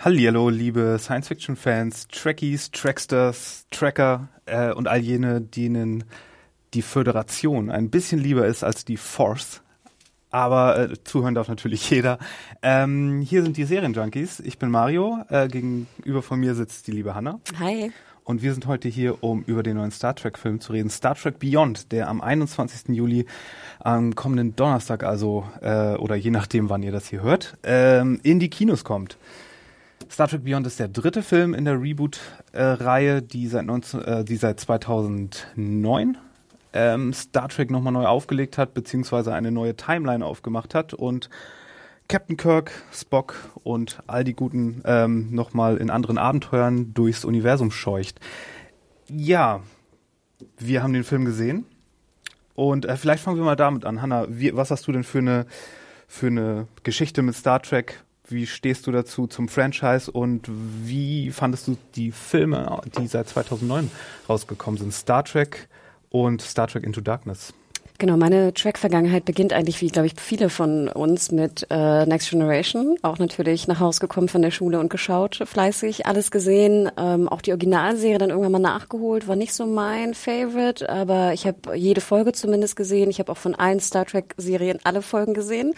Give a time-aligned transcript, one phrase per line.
[0.00, 6.04] Hallihallo, liebe Science-Fiction-Fans, Trekkies, Tracksters, Tracker äh, und all jene, denen
[6.72, 9.60] die Föderation ein bisschen lieber ist als die Force.
[10.30, 12.18] Aber äh, zuhören darf natürlich jeder.
[12.62, 14.40] Ähm, hier sind die Serienjunkies.
[14.40, 15.24] Ich bin Mario.
[15.30, 17.40] Äh, gegenüber von mir sitzt die liebe Hanna.
[17.58, 17.92] Hi.
[18.28, 20.90] Und wir sind heute hier, um über den neuen Star Trek-Film zu reden.
[20.90, 22.94] Star Trek Beyond, der am 21.
[22.94, 23.24] Juli
[23.80, 28.38] am kommenden Donnerstag, also äh, oder je nachdem, wann ihr das hier hört, ähm, in
[28.38, 29.16] die Kinos kommt.
[30.10, 34.36] Star Trek Beyond ist der dritte Film in der Reboot-Reihe, die, seit 19, äh, die
[34.36, 36.18] seit 2009
[36.74, 41.30] ähm, Star Trek nochmal neu aufgelegt hat, beziehungsweise eine neue Timeline aufgemacht hat und
[42.08, 48.18] Captain Kirk, Spock und all die guten ähm, nochmal in anderen Abenteuern durchs Universum scheucht.
[49.10, 49.60] Ja,
[50.56, 51.66] wir haben den Film gesehen
[52.54, 54.00] und äh, vielleicht fangen wir mal damit an.
[54.00, 55.46] Hanna, wie, was hast du denn für eine,
[56.06, 58.02] für eine Geschichte mit Star Trek?
[58.26, 63.90] Wie stehst du dazu zum Franchise und wie fandest du die Filme, die seit 2009
[64.28, 64.94] rausgekommen sind?
[64.94, 65.68] Star Trek
[66.08, 67.52] und Star Trek Into Darkness.
[68.00, 72.96] Genau, meine Track-Vergangenheit beginnt eigentlich, wie glaube ich viele von uns, mit äh, Next Generation.
[73.02, 76.88] Auch natürlich nach Hause gekommen von der Schule und geschaut, fleißig, alles gesehen.
[76.96, 81.44] Ähm, auch die Originalserie dann irgendwann mal nachgeholt, war nicht so mein Favorite, aber ich
[81.44, 83.10] habe jede Folge zumindest gesehen.
[83.10, 85.74] Ich habe auch von allen Star Trek-Serien alle Folgen gesehen.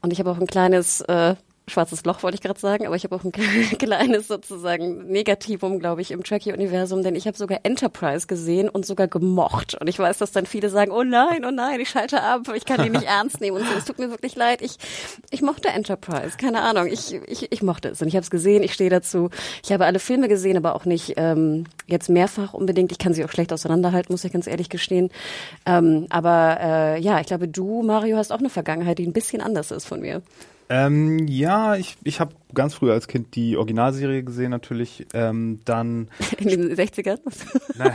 [0.00, 1.36] Und ich habe auch ein kleines äh,
[1.68, 3.32] schwarzes Loch wollte ich gerade sagen, aber ich habe auch ein
[3.78, 9.06] kleines sozusagen Negativum, glaube ich, im Trekkie-Universum, denn ich habe sogar Enterprise gesehen und sogar
[9.06, 9.76] gemocht.
[9.80, 12.64] Und ich weiß, dass dann viele sagen, oh nein, oh nein, ich schalte ab, ich
[12.64, 13.74] kann die nicht ernst nehmen und so.
[13.76, 14.60] Es tut mir wirklich leid.
[14.60, 14.76] Ich,
[15.30, 16.86] ich mochte Enterprise, keine Ahnung.
[16.86, 19.30] Ich, ich, ich mochte es und ich habe es gesehen, ich stehe dazu.
[19.62, 22.90] Ich habe alle Filme gesehen, aber auch nicht ähm, jetzt mehrfach unbedingt.
[22.92, 25.10] Ich kann sie auch schlecht auseinanderhalten, muss ich ganz ehrlich gestehen.
[25.64, 29.40] Ähm, aber äh, ja, ich glaube, du, Mario, hast auch eine Vergangenheit, die ein bisschen
[29.40, 30.22] anders ist von mir.
[30.72, 35.06] Ähm, ja, ich, ich habe ganz früh als Kind die Originalserie gesehen natürlich.
[35.12, 37.18] Ähm, dann in den 60ern?
[37.76, 37.92] Nein,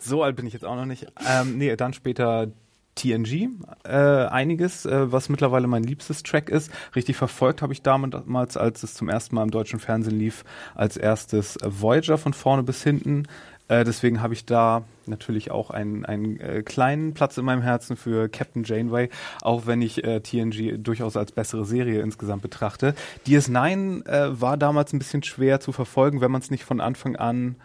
[0.00, 1.08] so alt bin ich jetzt auch noch nicht.
[1.28, 2.52] Ähm, nee, dann später
[2.94, 3.48] TNG,
[3.84, 6.70] äh, einiges, äh, was mittlerweile mein liebstes Track ist.
[6.94, 10.44] Richtig verfolgt habe ich damals, als es zum ersten Mal im deutschen Fernsehen lief,
[10.76, 13.24] als erstes Voyager von vorne bis hinten.
[13.72, 17.96] Äh, deswegen habe ich da natürlich auch einen, einen äh, kleinen Platz in meinem Herzen
[17.96, 19.08] für Captain Janeway,
[19.40, 22.94] auch wenn ich äh, TNG durchaus als bessere Serie insgesamt betrachte.
[23.26, 27.16] DS9 äh, war damals ein bisschen schwer zu verfolgen, wenn man es nicht von Anfang
[27.16, 27.56] an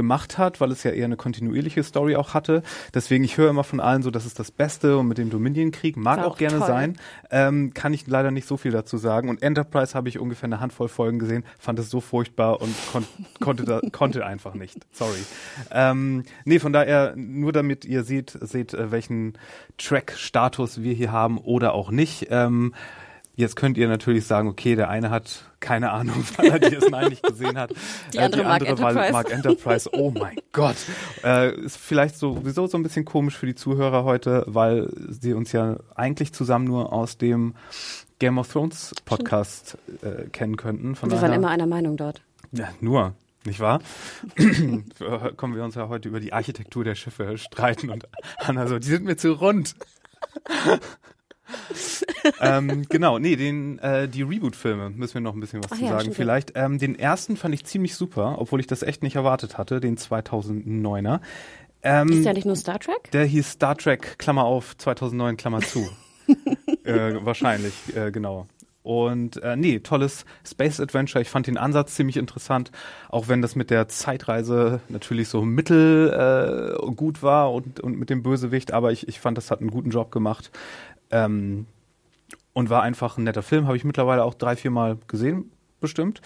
[0.00, 2.62] gemacht hat, weil es ja eher eine kontinuierliche Story auch hatte.
[2.94, 5.98] Deswegen, ich höre immer von allen so, das ist das Beste und mit dem Dominion-Krieg
[5.98, 6.66] mag auch, auch, gerne toll.
[6.66, 6.96] sein.
[7.30, 9.28] Ähm, kann ich leider nicht so viel dazu sagen.
[9.28, 13.04] Und Enterprise habe ich ungefähr eine Handvoll Folgen gesehen, fand es so furchtbar und kon
[13.40, 14.78] konnte, da, konnte einfach nicht.
[14.90, 15.20] Sorry.
[15.70, 19.34] Ähm, nee, von daher, nur damit ihr seht, seht, äh, welchen
[19.76, 22.28] Track-Status wir hier haben oder auch nicht.
[22.30, 22.72] Ähm,
[23.36, 27.22] Jetzt könnt ihr natürlich sagen, okay, der eine hat keine Ahnung, weil er DS9 nicht
[27.22, 27.72] gesehen hat.
[28.12, 29.12] Die äh, andere, die andere mag, Enterprise.
[29.12, 29.90] mag Enterprise.
[30.00, 30.76] Oh mein Gott.
[31.22, 35.52] Äh, ist vielleicht sowieso so ein bisschen komisch für die Zuhörer heute, weil sie uns
[35.52, 37.54] ja eigentlich zusammen nur aus dem
[38.18, 40.94] Game of Thrones Podcast äh, kennen könnten.
[40.94, 42.22] Von wir waren immer einer Meinung dort.
[42.52, 43.14] Ja, nur.
[43.44, 43.80] Nicht wahr?
[45.36, 48.88] Kommen wir uns ja heute über die Architektur der Schiffe streiten und Anna so, die
[48.88, 49.74] sind mir zu rund
[52.40, 55.84] ähm, genau, nee, den, äh, die Reboot-Filme müssen wir noch ein bisschen was Ach zu
[55.84, 56.12] ja, sagen.
[56.12, 59.80] Vielleicht ähm, den ersten fand ich ziemlich super, obwohl ich das echt nicht erwartet hatte,
[59.80, 61.20] den 2009er.
[61.82, 63.10] Ähm, ist ja nicht nur Star Trek?
[63.12, 65.88] Der hieß Star Trek, Klammer auf, 2009, Klammer zu.
[66.84, 68.46] äh, wahrscheinlich, äh, genau.
[68.82, 71.20] Und äh, nee, tolles Space Adventure.
[71.20, 72.70] Ich fand den Ansatz ziemlich interessant,
[73.10, 78.08] auch wenn das mit der Zeitreise natürlich so mittel äh, gut war und, und mit
[78.08, 80.50] dem Bösewicht, aber ich, ich fand, das hat einen guten Job gemacht.
[81.10, 81.66] Ähm,
[82.52, 86.20] und war einfach ein netter Film, habe ich mittlerweile auch drei, vier Mal gesehen, bestimmt.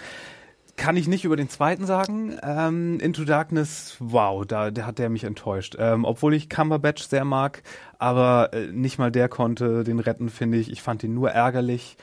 [0.77, 2.37] Kann ich nicht über den zweiten sagen.
[2.43, 5.77] Ähm, Into Darkness, wow, da der hat der mich enttäuscht.
[5.79, 7.63] Ähm, obwohl ich Cumberbatch sehr mag,
[7.99, 10.73] aber äh, nicht mal der konnte den retten, finde ich.
[10.73, 11.97] Ich fand ihn nur ärgerlich,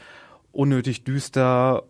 [0.54, 1.84] unnötig düster,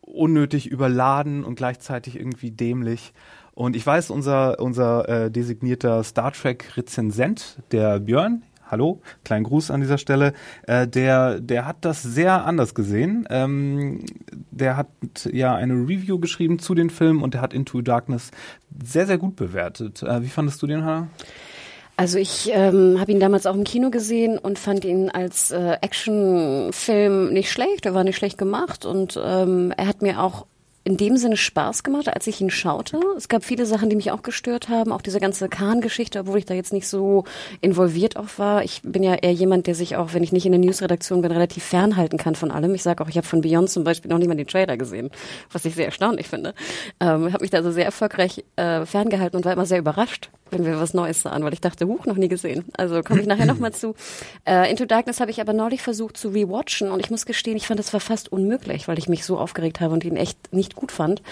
[0.00, 3.12] unnötig überladen und gleichzeitig irgendwie dämlich.
[3.52, 9.80] Und ich weiß, unser, unser äh, designierter Star Trek-Rezensent, der Björn, hallo, kleinen Gruß an
[9.80, 10.32] dieser Stelle,
[10.66, 13.26] äh, der, der hat das sehr anders gesehen.
[13.30, 14.00] Ähm,
[14.50, 14.88] der hat
[15.32, 18.30] ja eine Review geschrieben zu den Filmen und der hat Into Darkness
[18.82, 20.02] sehr, sehr gut bewertet.
[20.02, 21.08] Äh, wie fandest du den, Hannah?
[21.96, 25.76] Also ich ähm, habe ihn damals auch im Kino gesehen und fand ihn als äh,
[25.82, 27.84] Actionfilm nicht schlecht.
[27.84, 30.46] Er war nicht schlecht gemacht und ähm, er hat mir auch
[30.90, 32.98] in dem Sinne Spaß gemacht, als ich ihn schaute.
[33.16, 36.46] Es gab viele Sachen, die mich auch gestört haben, auch diese ganze Kahn-Geschichte, obwohl ich
[36.46, 37.24] da jetzt nicht so
[37.60, 38.64] involviert auch war.
[38.64, 41.30] Ich bin ja eher jemand, der sich auch, wenn ich nicht in der Newsredaktion bin,
[41.30, 42.74] relativ fernhalten kann von allem.
[42.74, 45.10] Ich sage auch, ich habe von Beyond zum Beispiel noch nicht mal den Trailer gesehen,
[45.52, 46.54] was ich sehr erstaunlich finde.
[46.98, 50.64] Ähm, habe mich da also sehr erfolgreich äh, ferngehalten und war immer sehr überrascht, wenn
[50.64, 52.64] wir was Neues sahen, weil ich dachte, huch, noch nie gesehen.
[52.76, 53.94] Also komme ich nachher nochmal zu.
[54.44, 57.66] Äh, Into Darkness habe ich aber neulich versucht zu rewatchen und ich muss gestehen, ich
[57.66, 60.74] fand, das war fast unmöglich, weil ich mich so aufgeregt habe und ihn echt nicht
[60.74, 61.22] gut fand.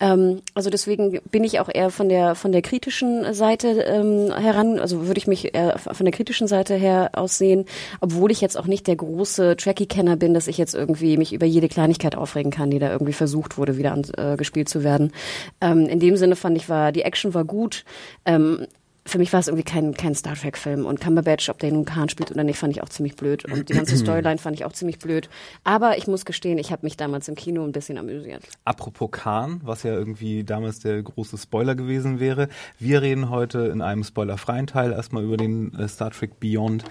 [0.00, 4.78] Ähm, also deswegen bin ich auch eher von der von der kritischen Seite ähm, heran,
[4.78, 7.66] also würde ich mich eher von der kritischen Seite her aussehen,
[8.00, 11.46] obwohl ich jetzt auch nicht der große Tracky-Kenner bin, dass ich jetzt irgendwie mich über
[11.46, 15.12] jede Kleinigkeit aufregen kann, die da irgendwie versucht wurde, wieder angespielt äh, zu werden.
[15.60, 17.84] Ähm, in dem Sinne fand ich, war die Action war gut.
[18.24, 18.63] Ähm,
[19.06, 20.86] für mich war es irgendwie kein, kein Star Trek-Film.
[20.86, 23.44] Und Cumberbatch, ob der nun Khan spielt oder nicht, fand ich auch ziemlich blöd.
[23.44, 25.28] Und die ganze Storyline fand ich auch ziemlich blöd.
[25.62, 28.42] Aber ich muss gestehen, ich habe mich damals im Kino ein bisschen amüsiert.
[28.64, 32.48] Apropos Khan, was ja irgendwie damals der große Spoiler gewesen wäre.
[32.78, 36.84] Wir reden heute in einem spoilerfreien Teil erstmal über den äh, Star Trek Beyond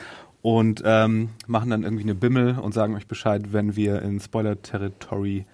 [0.43, 5.45] und ähm, machen dann irgendwie eine Bimmel und sagen euch Bescheid, wenn wir in Spoiler-Territory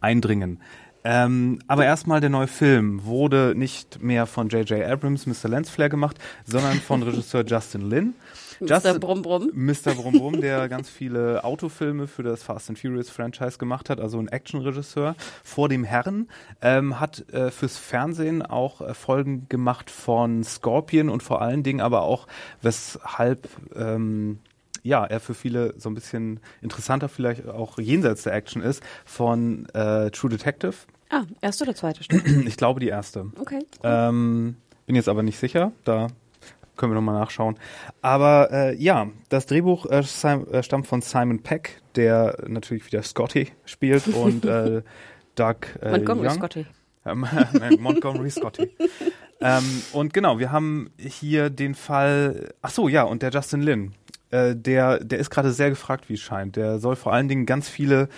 [0.00, 0.60] eindringen.
[1.04, 4.82] Ähm, aber erstmal der neue Film wurde nicht mehr von J.J.
[4.82, 5.48] Abrams, Mr.
[5.48, 6.16] Lensflare gemacht,
[6.46, 8.14] sondern von Regisseur Justin Lin.
[8.60, 8.98] Mr.
[8.98, 9.50] Brumm Brumm.
[9.52, 9.94] Mr.
[9.94, 14.18] Brumm Brumm, der ganz viele Autofilme für das Fast and Furious Franchise gemacht hat, also
[14.18, 16.28] ein Actionregisseur vor dem Herren,
[16.62, 21.80] ähm, hat äh, fürs Fernsehen auch äh, Folgen gemacht von Scorpion und vor allen Dingen
[21.80, 22.26] aber auch,
[22.62, 24.38] weshalb ähm,
[24.84, 29.66] ja, er für viele so ein bisschen interessanter vielleicht auch jenseits der Action ist, von
[29.70, 30.74] äh, True Detective.
[31.10, 32.22] Ah, erste oder zweite Stück?
[32.46, 33.32] Ich glaube die erste.
[33.40, 33.60] Okay.
[33.82, 33.90] Cool.
[33.90, 36.08] Ähm, bin jetzt aber nicht sicher, da
[36.76, 37.56] können wir nochmal nachschauen.
[38.02, 43.48] Aber äh, ja, das Drehbuch äh, äh, stammt von Simon Peck, der natürlich wieder Scotty
[43.64, 44.82] spielt und äh,
[45.34, 46.34] Doug äh, Montgomery Young.
[46.36, 46.66] Scotty.
[47.06, 47.26] Ähm,
[47.80, 48.70] Montgomery Scotty.
[49.42, 53.92] ähm, und genau, wir haben hier den Fall, ach so, ja, und der Justin Lin,
[54.30, 56.56] äh, der, der ist gerade sehr gefragt, wie es scheint.
[56.56, 58.08] Der soll vor allen Dingen ganz viele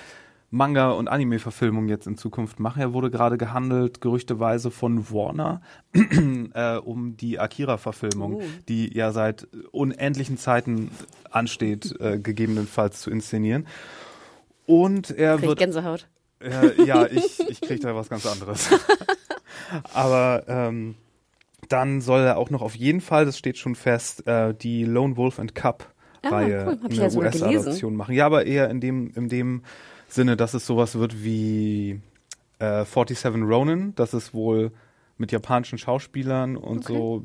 [0.50, 2.80] Manga- und Anime-Verfilmungen jetzt in Zukunft machen.
[2.80, 5.60] Er wurde gerade gehandelt, gerüchteweise von Warner,
[5.92, 8.42] äh, um die Akira-Verfilmung, Oh.
[8.68, 10.90] die ja seit unendlichen Zeiten
[11.30, 13.66] ansteht, äh, gegebenenfalls zu inszenieren.
[14.66, 16.08] Und er Krieg wird Gänsehaut.
[16.40, 18.70] äh, ja, ich, ich krieg da was ganz anderes.
[19.94, 20.94] Aber ähm,
[21.68, 25.16] dann soll er auch noch auf jeden Fall, das steht schon fest, äh, die Lone
[25.16, 25.92] Wolf and Cup
[26.26, 26.78] Ah, Reihe cool.
[26.82, 28.14] Hab ich eine ja US-Adaption machen.
[28.14, 29.62] Ja, aber eher in dem, in dem
[30.08, 32.00] Sinne, dass es sowas wird wie
[32.58, 34.70] äh, 47 Ronin, dass es wohl
[35.18, 36.92] mit japanischen Schauspielern und Okay.
[36.94, 37.24] so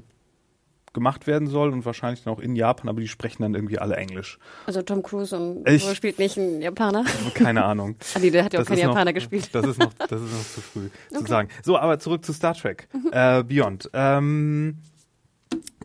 [0.94, 3.95] gemacht werden soll und wahrscheinlich dann auch in Japan, aber die sprechen dann irgendwie alle
[3.95, 4.40] Englisch.
[4.66, 7.06] Also Tom Cruise und Ich- spielt nicht ein Japaner?
[7.33, 7.95] Keine Ahnung.
[8.14, 9.49] Ah, nee, der hat ja auch keinen ist noch- Japaner gespielt.
[9.54, 11.47] Das ist noch, das ist noch zu früh zu sagen.
[11.64, 12.90] So, aber zurück zu Star Trek.
[13.14, 13.90] Äh, Beyond.
[13.94, 14.80] Ähm,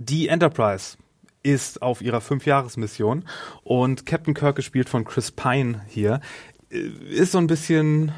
[0.01, 0.97] die Enterprise
[1.47, 3.25] ist auf ihrer Fünfjahresmission
[3.63, 6.21] und Captain Kirk gespielt von Chris Pine hier
[6.71, 6.79] äh,
[7.11, 8.13] ist so ein bisschen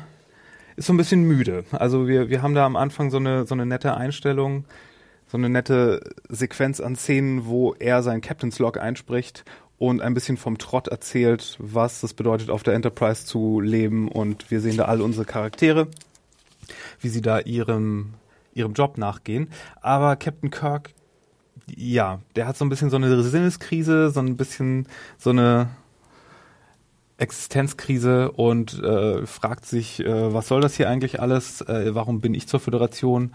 [0.76, 1.64] ist so ein bisschen müde.
[1.73, 4.64] Also wir wir haben da am Anfang so eine so eine nette Einstellung,
[5.26, 9.44] so eine nette Sequenz an Szenen, wo er seinen Captain's Log einspricht
[9.78, 14.08] und ein bisschen vom Trott erzählt, was das bedeutet, auf der Enterprise zu leben.
[14.08, 15.88] Und wir sehen da all unsere Charaktere,
[17.00, 18.14] wie sie da ihrem,
[18.54, 19.50] ihrem Job nachgehen.
[19.80, 20.90] Aber Captain Kirk,
[21.76, 24.87] ja, der hat so ein bisschen so eine Sinneskrise, so ein bisschen
[25.18, 25.68] so eine
[27.18, 31.60] Existenzkrise und äh, fragt sich, äh, was soll das hier eigentlich alles?
[31.62, 33.32] Äh, warum bin ich zur Föderation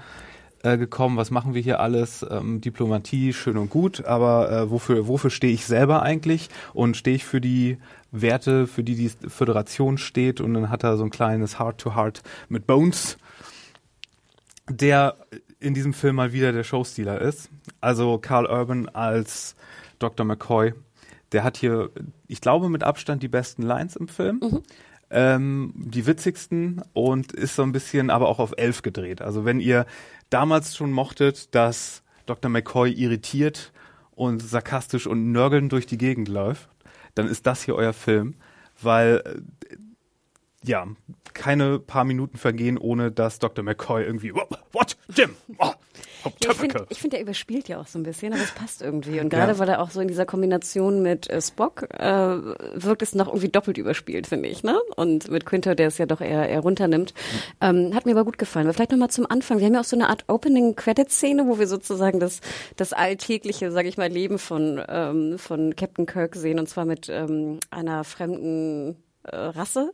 [0.64, 1.18] äh, gekommen?
[1.18, 2.26] Was machen wir hier alles?
[2.30, 6.50] Ähm, Diplomatie, schön und gut, aber äh, wofür, wofür stehe ich selber eigentlich?
[6.74, 7.78] Und stehe ich für die
[8.12, 10.40] Werte, für die die Föderation steht?
[10.40, 13.18] Und dann hat er so ein kleines Heart-to-Heart mit Bones,
[14.70, 15.18] der
[15.64, 17.50] in diesem Film mal wieder der Showstealer ist.
[17.82, 19.56] Also Carl Urban als
[20.00, 20.26] Dr.
[20.26, 20.74] McCoy.
[21.32, 21.90] Der hat hier,
[22.28, 24.62] ich glaube, mit Abstand die besten Lines im Film.
[25.10, 29.22] ähm, die witzigsten und ist so ein bisschen aber auch auf elf gedreht.
[29.22, 29.86] Also wenn ihr
[30.30, 32.50] damals schon mochtet, dass Dr.
[32.50, 33.72] McCoy irritiert
[34.12, 36.68] und sarkastisch und nörgelnd durch die Gegend läuft,
[37.16, 38.36] dann ist das hier euer Film,
[38.82, 39.76] weil äh,
[40.64, 40.88] ja,
[41.34, 43.64] keine paar Minuten vergehen, ohne dass Dr.
[43.64, 45.72] McCoy irgendwie, what, Jim, oh,
[46.42, 49.20] ja, ich finde, find, er überspielt ja auch so ein bisschen, aber es passt irgendwie.
[49.20, 49.60] Und gerade ja.
[49.60, 52.38] weil er auch so in dieser Kombination mit äh, Spock äh,
[52.76, 54.64] wirkt es noch irgendwie doppelt überspielt, finde ich.
[54.64, 54.80] Ne?
[54.96, 57.14] Und mit Quinter, der es ja doch eher, eher runternimmt.
[57.62, 58.68] Ähm, hat mir aber gut gefallen.
[58.68, 59.60] Aber vielleicht nochmal zum Anfang.
[59.60, 62.40] Wir haben ja auch so eine Art Opening-Credit-Szene, wo wir sozusagen das,
[62.78, 66.60] das alltägliche, sage ich mal, Leben von, ähm, von Captain Kirk sehen.
[66.60, 69.92] Und zwar mit ähm, einer fremden äh, Rasse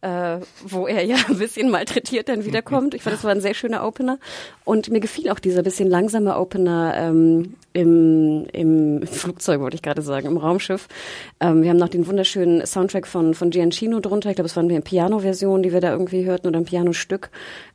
[0.00, 2.94] äh, wo er ja ein bisschen malträtiert dann wiederkommt.
[2.94, 4.18] Ich fand, das war ein sehr schöner Opener.
[4.64, 10.02] Und mir gefiel auch dieser bisschen langsame Opener ähm, im, im Flugzeug, wollte ich gerade
[10.02, 10.88] sagen, im Raumschiff.
[11.40, 14.30] Ähm, wir haben noch den wunderschönen Soundtrack von, von Giancino drunter.
[14.30, 17.30] Ich glaube, es war eine Piano-Version, die wir da irgendwie hörten oder ein Pianostück.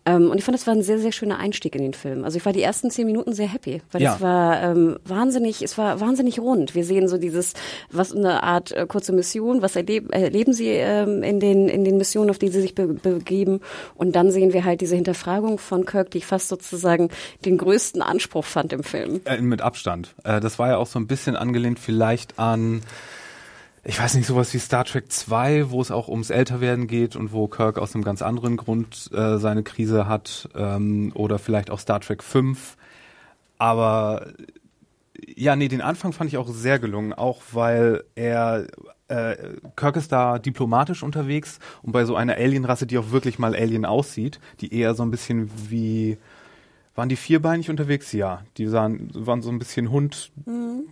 [0.05, 2.25] Ähm, und ich fand, das war ein sehr, sehr schöner Einstieg in den Film.
[2.25, 4.15] Also ich war die ersten zehn Minuten sehr happy, weil ja.
[4.15, 6.75] es war ähm, wahnsinnig, es war wahnsinnig rund.
[6.75, 7.53] Wir sehen so dieses,
[7.89, 11.97] was eine Art äh, kurze Mission, was erleb, erleben sie ähm, in den in den
[11.97, 13.61] Missionen, auf die sie sich be begeben.
[13.95, 17.09] Und dann sehen wir halt diese Hinterfragung von Kirk, die ich fast sozusagen
[17.45, 19.21] den größten Anspruch fand im Film.
[19.25, 20.15] Äh, mit Abstand.
[20.23, 22.81] Äh, das war ja auch so ein bisschen angelehnt vielleicht an
[23.85, 27.33] ich weiß nicht, sowas wie Star Trek 2, wo es auch ums Älterwerden geht und
[27.33, 31.79] wo Kirk aus einem ganz anderen Grund äh, seine Krise hat, ähm, oder vielleicht auch
[31.79, 32.77] Star Trek 5.
[33.57, 34.27] Aber
[35.35, 38.67] ja, nee, den Anfang fand ich auch sehr gelungen, auch weil er
[39.07, 39.35] äh,
[39.75, 43.85] Kirk ist da diplomatisch unterwegs und bei so einer Alienrasse, die auch wirklich mal Alien
[43.85, 46.17] aussieht, die eher so ein bisschen wie
[46.95, 48.11] waren die vierbeinig unterwegs?
[48.11, 50.83] Ja, die sahen, waren so ein bisschen Hund, mhm.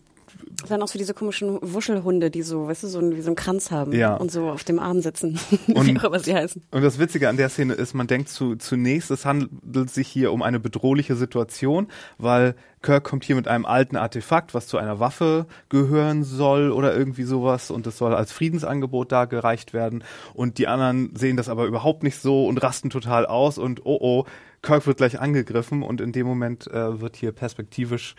[0.68, 3.72] Waren auch so diese komischen Wuschelhunde, die so, weißt du, so, wie so einen Kranz
[3.72, 4.16] haben ja.
[4.16, 6.64] und so auf dem Arm sitzen, und, wie auch immer sie heißen.
[6.72, 10.32] Und das Witzige an der Szene ist, man denkt zu, zunächst, es handelt sich hier
[10.32, 15.00] um eine bedrohliche Situation, weil Kirk kommt hier mit einem alten Artefakt, was zu einer
[15.00, 20.58] Waffe gehören soll oder irgendwie sowas und es soll als Friedensangebot da gereicht werden und
[20.58, 24.26] die anderen sehen das aber überhaupt nicht so und rasten total aus und oh oh,
[24.62, 28.16] Kirk wird gleich angegriffen und in dem Moment äh, wird hier perspektivisch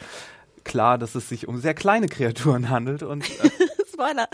[0.65, 3.51] klar, dass es sich um sehr kleine Kreaturen handelt und äh,
[3.93, 4.29] Spoiler.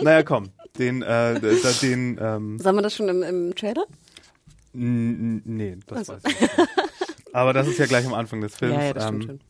[0.00, 1.40] naja, komm, den, äh,
[1.82, 3.84] den ähm, Sagen wir das schon im, im Trailer?
[4.72, 6.12] Nee, das also.
[6.14, 6.52] weiß ich nicht.
[7.32, 8.76] Aber das ist ja gleich am Anfang des Films.
[8.76, 9.40] Ja, ja, das stimmt ähm, schon.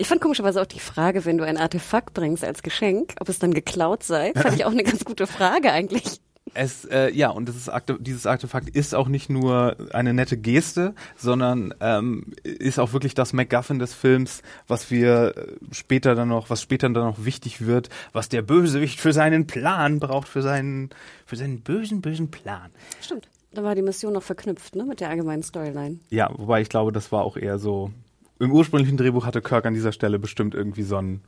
[0.00, 3.40] Ich fand komischerweise auch die Frage, wenn du ein Artefakt bringst als Geschenk, ob es
[3.40, 6.20] dann geklaut sei, fand ich auch eine ganz gute Frage eigentlich.
[6.54, 10.94] Es, äh, ja, und das Akte, dieses Artefakt ist auch nicht nur eine nette Geste,
[11.16, 16.50] sondern ähm, ist auch wirklich das MacGuffin des Films, was wir äh, später dann noch,
[16.50, 20.90] was später dann noch wichtig wird, was der Bösewicht für seinen Plan braucht, für seinen,
[21.26, 22.70] für seinen bösen, bösen Plan.
[23.00, 23.28] Stimmt.
[23.52, 25.98] Da war die Mission noch verknüpft, ne, mit der allgemeinen Storyline.
[26.10, 27.90] Ja, wobei ich glaube, das war auch eher so.
[28.38, 31.22] Im ursprünglichen Drehbuch hatte Kirk an dieser Stelle bestimmt irgendwie so ein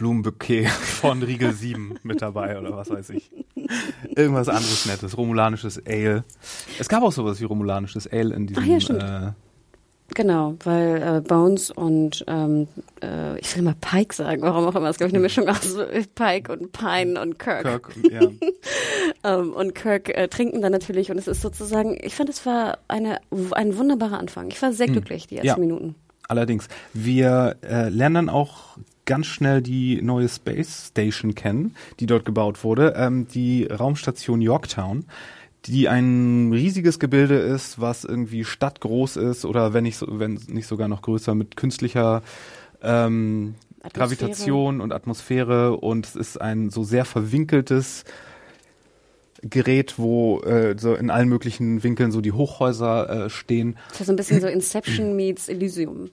[0.00, 3.30] Blumenbouquet von Riegel 7 mit dabei oder was weiß ich.
[4.16, 6.24] Irgendwas anderes Nettes, romulanisches Ale.
[6.78, 8.62] Es gab auch sowas wie romulanisches Ale in diesem.
[8.62, 9.32] Ach ja, Äh,
[10.14, 12.66] Genau, weil äh, Bones und ähm,
[13.00, 15.48] äh, ich will mal Pike sagen, warum auch immer, das ist glaube ich eine Mischung
[15.48, 15.76] aus
[16.16, 17.62] Pike und Pine und Kirk.
[17.62, 18.22] Kirk ja.
[19.22, 22.78] ähm, und Kirk äh, trinken dann natürlich und es ist sozusagen, ich fand es war
[22.88, 23.20] eine
[23.52, 24.50] ein wunderbarer Anfang.
[24.50, 24.94] Ich war sehr hm.
[24.94, 25.56] glücklich die ersten ja.
[25.58, 25.94] Minuten.
[26.26, 28.78] Allerdings, wir äh, lernen dann auch
[29.10, 35.04] ganz schnell die neue Space Station kennen, die dort gebaut wurde, ähm, die Raumstation Yorktown
[35.66, 40.66] die ein riesiges Gebilde ist, was irgendwie stadtgroß ist oder wenn nicht, so, wenn nicht
[40.66, 42.22] sogar noch größer mit künstlicher
[42.82, 43.56] ähm,
[43.92, 48.04] Gravitation und Atmosphäre und es ist ein so sehr verwinkeltes
[49.42, 53.76] Gerät, wo äh, so in allen möglichen Winkeln so die Hochhäuser äh, stehen.
[53.90, 56.10] Das ist so ein bisschen so Inception meets Elysium.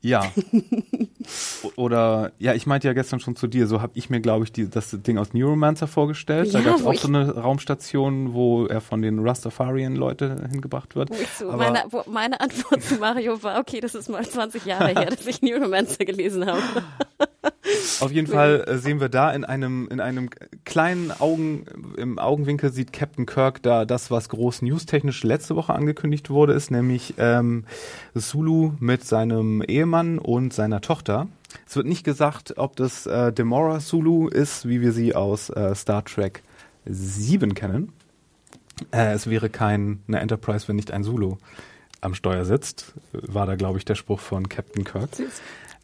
[0.00, 0.32] Ja.
[1.76, 4.52] Oder, ja, ich meinte ja gestern schon zu dir, so habe ich mir, glaube ich,
[4.52, 6.46] die, das Ding aus Neuromancer vorgestellt.
[6.46, 11.10] Ja, da gab es auch so eine Raumstation, wo er von den Rastafarian-Leute hingebracht wird.
[11.38, 15.26] So, meine, meine, Antwort zu Mario war, okay, das ist mal 20 Jahre her, dass
[15.26, 16.62] ich Neuromancer gelesen habe.
[18.00, 20.30] Auf jeden Fall äh, sehen wir da in einem, in einem
[20.64, 21.64] kleinen Augen,
[21.96, 26.70] im Augenwinkel sieht Captain Kirk da das, was groß newstechnisch letzte Woche angekündigt wurde, ist
[26.70, 27.64] nämlich ähm,
[28.14, 31.28] Sulu mit seinem Ehemann und seiner Tochter.
[31.66, 35.74] Es wird nicht gesagt, ob das äh, Demora Sulu ist, wie wir sie aus äh,
[35.74, 36.42] Star Trek
[36.86, 37.92] 7 kennen.
[38.90, 41.36] Äh, es wäre kein eine Enterprise, wenn nicht ein Sulu
[42.00, 45.08] am Steuer sitzt, war da, glaube ich, der Spruch von Captain Kirk.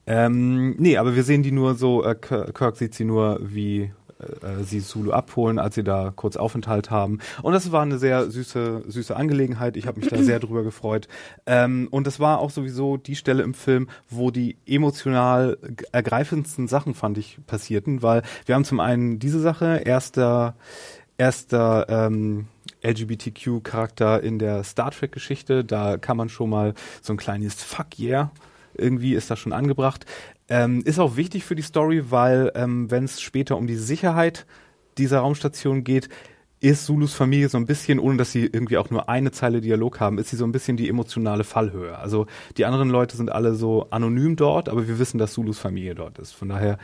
[0.06, 4.62] Ähm, nee, aber wir sehen die nur so, äh, Kirk sieht sie nur wie äh,
[4.64, 7.18] sie Zulu abholen, als sie da kurz Aufenthalt haben.
[7.42, 9.76] Und das war eine sehr süße, süße Angelegenheit.
[9.76, 11.08] Ich habe mich da sehr drüber gefreut.
[11.46, 15.58] Ähm, und das war auch sowieso die Stelle im Film, wo die emotional
[15.92, 20.54] ergreifendsten Sachen, fand ich, passierten, weil wir haben zum einen diese Sache, erster,
[21.18, 22.46] erster ähm,
[22.82, 25.64] LGBTQ-Charakter in der Star Trek-Geschichte.
[25.64, 28.30] Da kann man schon mal so ein kleines Fuck yeah
[28.76, 30.06] irgendwie ist das schon angebracht.
[30.48, 34.46] Ähm, ist auch wichtig für die Story, weil ähm, wenn es später um die Sicherheit
[34.98, 36.08] dieser Raumstation geht,
[36.60, 40.00] ist Zulus Familie so ein bisschen, ohne dass sie irgendwie auch nur eine Zeile Dialog
[40.00, 41.98] haben, ist sie so ein bisschen die emotionale Fallhöhe.
[41.98, 42.26] Also
[42.56, 46.18] die anderen Leute sind alle so anonym dort, aber wir wissen, dass Zulus Familie dort
[46.18, 46.32] ist.
[46.32, 46.78] Von daher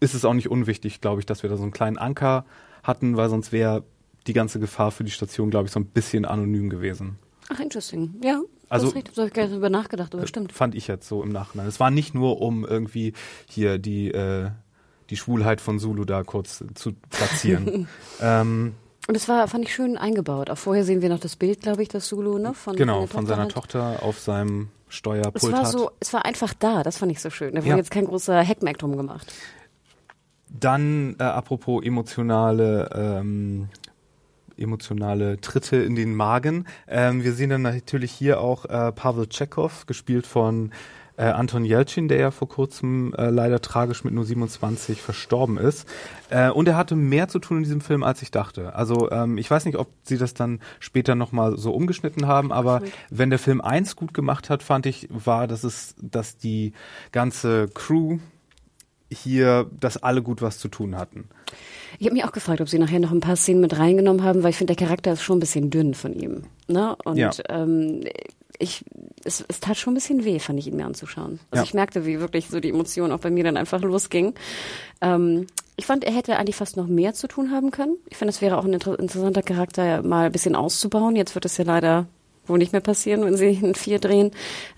[0.00, 2.46] ist es auch nicht unwichtig, glaube ich, dass wir da so einen kleinen Anker
[2.82, 3.84] hatten, weil sonst wäre
[4.26, 7.18] die ganze Gefahr für die Station, glaube ich, so ein bisschen anonym gewesen.
[7.50, 8.14] Ach, interesting.
[8.22, 10.52] Ja, also, das ist so habe ich gar nicht drüber nachgedacht, aber stimmt.
[10.52, 11.66] Fand ich jetzt so im Nachhinein.
[11.66, 13.14] Es war nicht nur, um irgendwie
[13.48, 14.50] hier die, äh,
[15.10, 17.88] die Schwulheit von Zulu da kurz zu platzieren.
[18.20, 18.74] ähm,
[19.06, 20.50] und es war, fand ich schön eingebaut.
[20.50, 22.52] Auch vorher sehen wir noch das Bild, glaube ich, das Zulu, ne?
[22.52, 23.52] Von, genau, von seiner hat.
[23.52, 27.30] Tochter auf seinem Steuerpult es war so, Es war einfach da, das fand ich so
[27.30, 27.54] schön.
[27.54, 27.76] Da wurde ja.
[27.76, 29.32] jetzt kein großer Hackmack drum gemacht.
[30.50, 33.68] Dann, äh, apropos emotionale ähm,
[34.58, 36.66] emotionale Tritte in den Magen.
[36.86, 40.72] Ähm, wir sehen dann natürlich hier auch äh, Pavel Chekhov, gespielt von
[41.18, 45.86] äh, Anton Jelchin, der ja vor kurzem äh, leider tragisch mit nur 27 verstorben ist.
[46.30, 48.74] Äh, und er hatte mehr zu tun in diesem Film, als ich dachte.
[48.74, 52.76] Also ähm, ich weiß nicht, ob sie das dann später nochmal so umgeschnitten haben, aber
[52.76, 52.94] Absolut.
[53.10, 56.72] wenn der Film eins gut gemacht hat, fand ich, war, dass es, dass die
[57.10, 58.18] ganze Crew
[59.10, 61.28] hier, dass alle gut was zu tun hatten.
[61.98, 64.42] Ich habe mich auch gefragt, ob sie nachher noch ein paar Szenen mit reingenommen haben,
[64.42, 66.42] weil ich finde, der Charakter ist schon ein bisschen dünn von ihm.
[66.66, 66.96] Ne?
[67.04, 67.30] Und ja.
[67.48, 68.02] ähm,
[68.58, 68.84] ich,
[69.24, 71.40] es, es tat schon ein bisschen weh, fand ich ihn mir anzuschauen.
[71.50, 71.64] Also ja.
[71.64, 74.34] ich merkte, wie wirklich so die Emotion auch bei mir dann einfach losging.
[75.00, 75.46] Ähm,
[75.76, 77.96] ich fand, er hätte eigentlich fast noch mehr zu tun haben können.
[78.08, 81.14] Ich finde, es wäre auch ein inter interessanter Charakter, mal ein bisschen auszubauen.
[81.14, 82.06] Jetzt wird es ja leider
[82.48, 84.30] wohl nicht mehr passieren, wenn sie in vier drehen.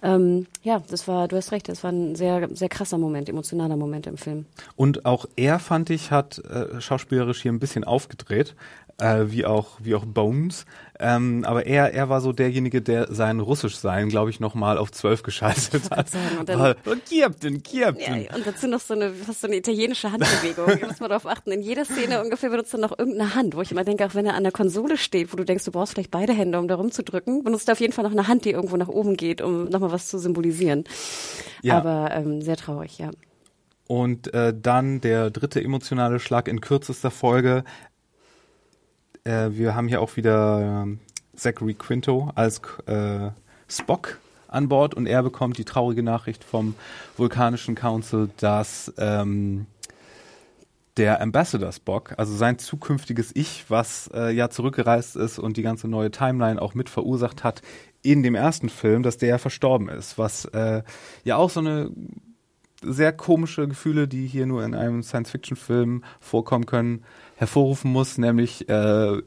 [0.02, 3.76] Ähm, ja, das war, du hast recht, das war ein sehr, sehr krasser Moment, emotionaler
[3.76, 4.46] Moment im Film.
[4.76, 8.54] Und auch er, fand ich, hat äh, schauspielerisch hier ein bisschen aufgedreht
[9.00, 10.66] äh, wie auch wie auch Bones.
[11.02, 15.22] Ähm, aber er er war so derjenige, der sein Russischsein, glaube ich, nochmal auf zwölf
[15.22, 16.10] geschaltet hat.
[16.10, 18.22] Sagen, und, dann, Captain, Captain.
[18.22, 20.66] Ja, und dazu noch so eine fast so eine italienische Handbewegung.
[20.80, 21.52] da muss man darauf achten.
[21.52, 24.26] In jeder Szene ungefähr benutzt er noch irgendeine Hand, wo ich immer denke, auch wenn
[24.26, 26.74] er an der Konsole steht, wo du denkst, du brauchst vielleicht beide Hände, um da
[26.74, 29.64] rumzudrücken, benutzt er auf jeden Fall noch eine Hand, die irgendwo nach oben geht, um
[29.70, 30.84] nochmal was zu symbolisieren.
[31.62, 31.78] Ja.
[31.78, 33.10] Aber ähm, sehr traurig, ja.
[33.90, 37.64] Und äh, dann der dritte emotionale Schlag in kürzester Folge.
[39.30, 43.30] Äh, wir haben hier auch wieder äh, Zachary Quinto als äh,
[43.68, 46.74] Spock an Bord und er bekommt die traurige Nachricht vom
[47.16, 49.66] Vulkanischen Council, dass ähm,
[50.96, 55.86] der Ambassador Spock, also sein zukünftiges Ich, was äh, ja zurückgereist ist und die ganze
[55.86, 57.62] neue Timeline auch mit verursacht hat
[58.02, 60.82] in dem ersten Film, dass der verstorben ist, was äh,
[61.22, 61.92] ja auch so eine
[62.82, 67.04] sehr komische Gefühle, die hier nur in einem Science-Fiction-Film vorkommen können,
[67.36, 69.22] hervorrufen muss, nämlich äh,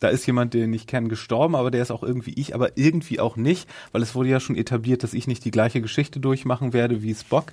[0.00, 3.20] da ist jemand, den ich kenne, gestorben, aber der ist auch irgendwie ich, aber irgendwie
[3.20, 6.72] auch nicht, weil es wurde ja schon etabliert, dass ich nicht die gleiche Geschichte durchmachen
[6.72, 7.52] werde wie Spock.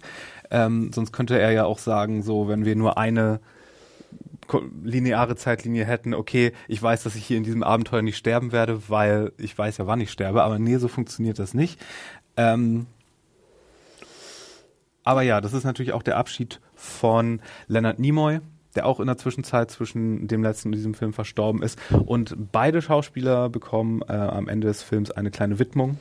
[0.51, 3.39] Ähm, sonst könnte er ja auch sagen, so, wenn wir nur eine
[4.83, 8.89] lineare Zeitlinie hätten, okay, ich weiß, dass ich hier in diesem Abenteuer nicht sterben werde,
[8.89, 11.79] weil ich weiß ja, wann ich sterbe, aber nee, so funktioniert das nicht.
[12.35, 12.87] Ähm,
[15.03, 18.39] aber ja, das ist natürlich auch der Abschied von Leonard Nimoy,
[18.75, 21.77] der auch in der Zwischenzeit zwischen dem letzten und diesem Film verstorben ist.
[22.05, 25.97] Und beide Schauspieler bekommen äh, am Ende des Films eine kleine Widmung,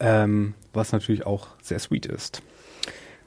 [0.00, 2.42] ähm, was natürlich auch sehr sweet ist.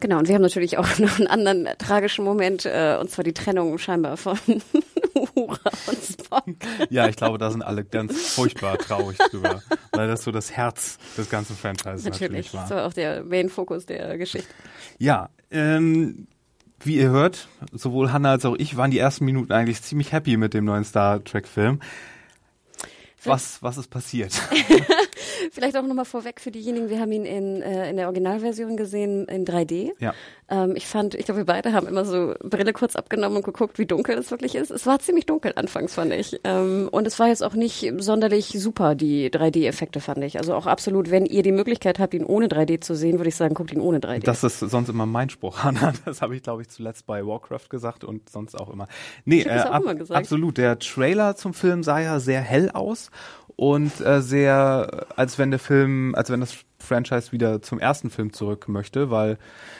[0.05, 3.33] Genau, und wir haben natürlich auch noch einen anderen tragischen Moment, äh, und zwar die
[3.33, 4.37] Trennung scheinbar von
[5.15, 6.45] Uhura und Spock.
[6.91, 9.63] Ja, ich glaube, da sind alle ganz furchtbar traurig drüber,
[9.93, 12.61] weil das so das Herz des ganzen Franchises natürlich, natürlich war.
[12.61, 14.47] Das war auch der Main-Fokus der Geschichte.
[14.99, 16.27] Ja, ähm,
[16.81, 20.37] wie ihr hört, sowohl Hannah als auch ich waren die ersten Minuten eigentlich ziemlich happy
[20.37, 21.79] mit dem neuen Star Trek Film.
[23.23, 24.39] Was, was ist passiert?
[25.51, 29.25] Vielleicht auch nochmal vorweg für diejenigen, wir haben ihn in, äh, in der Originalversion gesehen
[29.25, 29.91] in 3D.
[29.99, 30.13] Ja.
[30.47, 33.79] Ähm, ich fand, ich glaube, wir beide haben immer so Brille kurz abgenommen und geguckt,
[33.79, 34.69] wie dunkel es wirklich ist.
[34.69, 36.39] Es war ziemlich dunkel anfangs, fand ich.
[36.43, 40.37] Ähm, und es war jetzt auch nicht sonderlich super, die 3D-Effekte, fand ich.
[40.37, 43.35] Also auch absolut, wenn ihr die Möglichkeit habt, ihn ohne 3D zu sehen, würde ich
[43.35, 44.23] sagen, guckt ihn ohne 3D.
[44.23, 45.93] Das ist sonst immer mein Spruch, Hannah.
[46.05, 48.87] Das habe ich, glaube ich, zuletzt bei Warcraft gesagt und sonst auch immer.
[49.23, 50.57] Nee, äh, ab, absolut.
[50.57, 53.09] Der Trailer zum Film sah ja sehr hell aus
[53.55, 58.33] und äh, sehr, als wenn der Film, als wenn das Franchise wieder zum ersten Film
[58.33, 59.37] zurück möchte, weil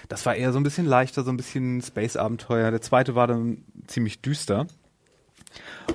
[0.10, 2.72] das war eher so ein bisschen leichter, so ein bisschen Space-Abenteuer.
[2.72, 4.68] Der zweite war dann ziemlich düster.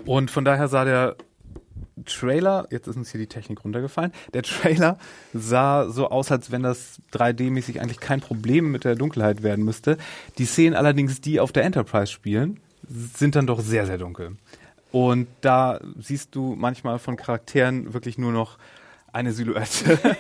[0.06, 1.16] Und von daher sah der
[2.06, 4.98] Trailer, jetzt ist uns hier die Technik runtergefallen, der Trailer
[5.34, 9.98] sah so aus, als wenn das 3D-mäßig eigentlich kein Problem mit der Dunkelheit werden müsste.
[10.38, 14.36] Die Szenen allerdings, die auf der Enterprise spielen, sind dann doch sehr, sehr dunkel.
[14.92, 18.58] Und da siehst du manchmal von Charakteren wirklich nur noch
[19.12, 19.98] eine Silhouette.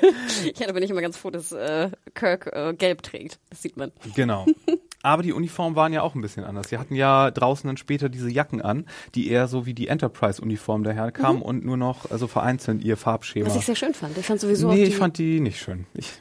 [0.56, 3.38] ja, da bin ich immer ganz froh, dass äh, Kirk äh, gelb trägt.
[3.48, 3.92] Das sieht man.
[4.14, 4.46] Genau.
[5.02, 6.68] Aber die Uniformen waren ja auch ein bisschen anders.
[6.68, 10.84] Sie hatten ja draußen dann später diese Jacken an, die eher so wie die Enterprise-Uniform
[10.84, 11.42] daherkamen mhm.
[11.42, 13.46] und nur noch also vereinzelt ihr Farbschema.
[13.46, 14.18] Was ich sehr schön fand.
[14.18, 15.86] Ich fand sowieso Nee, ich fand die nicht schön.
[15.94, 16.12] Ich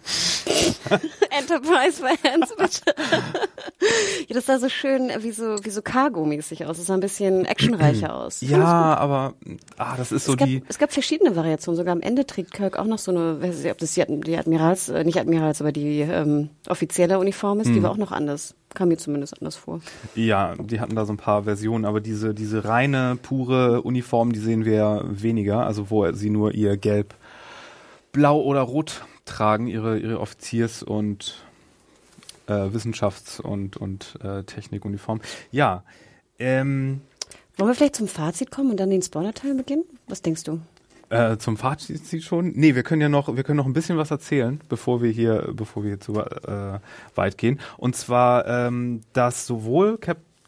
[1.29, 2.95] Enterprise-Fans, bitte.
[4.27, 6.79] ja, das sah so schön wie so, wie so Cargo-mäßig aus.
[6.79, 8.41] Es sah ein bisschen actionreicher aus.
[8.41, 9.33] Ja, aber
[9.77, 10.63] ah, das ist so es gab, die.
[10.67, 11.77] Es gab verschiedene Variationen.
[11.77, 14.01] Sogar am Ende trägt Kirk auch noch so eine, weiß nicht, ob das die,
[14.37, 17.75] Admirals, äh, nicht Admirals, aber die ähm, offizielle Uniform ist, hm.
[17.75, 18.55] die war auch noch anders.
[18.75, 19.81] Kam mir zumindest anders vor.
[20.15, 24.39] Ja, die hatten da so ein paar Versionen, aber diese, diese reine, pure Uniform, die
[24.39, 25.65] sehen wir weniger.
[25.65, 27.15] Also wo sie nur ihr Gelb,
[28.11, 31.43] Blau oder Rot tragen, ihre, ihre Offiziers- und
[32.47, 35.21] äh, Wissenschafts- und, und äh, Technikuniform.
[35.51, 35.83] Ja.
[36.37, 37.01] Ähm,
[37.57, 39.83] Wollen wir vielleicht zum Fazit kommen und dann den Spoiler-Teil beginnen?
[40.07, 40.59] Was denkst du?
[41.09, 42.51] Äh, zum Fazit schon?
[42.55, 45.49] Nee, wir können ja noch, wir können noch ein bisschen was erzählen, bevor wir hier,
[45.53, 46.79] bevor wir hier zu äh,
[47.15, 47.59] weit gehen.
[47.77, 49.97] Und zwar, ähm, dass sowohl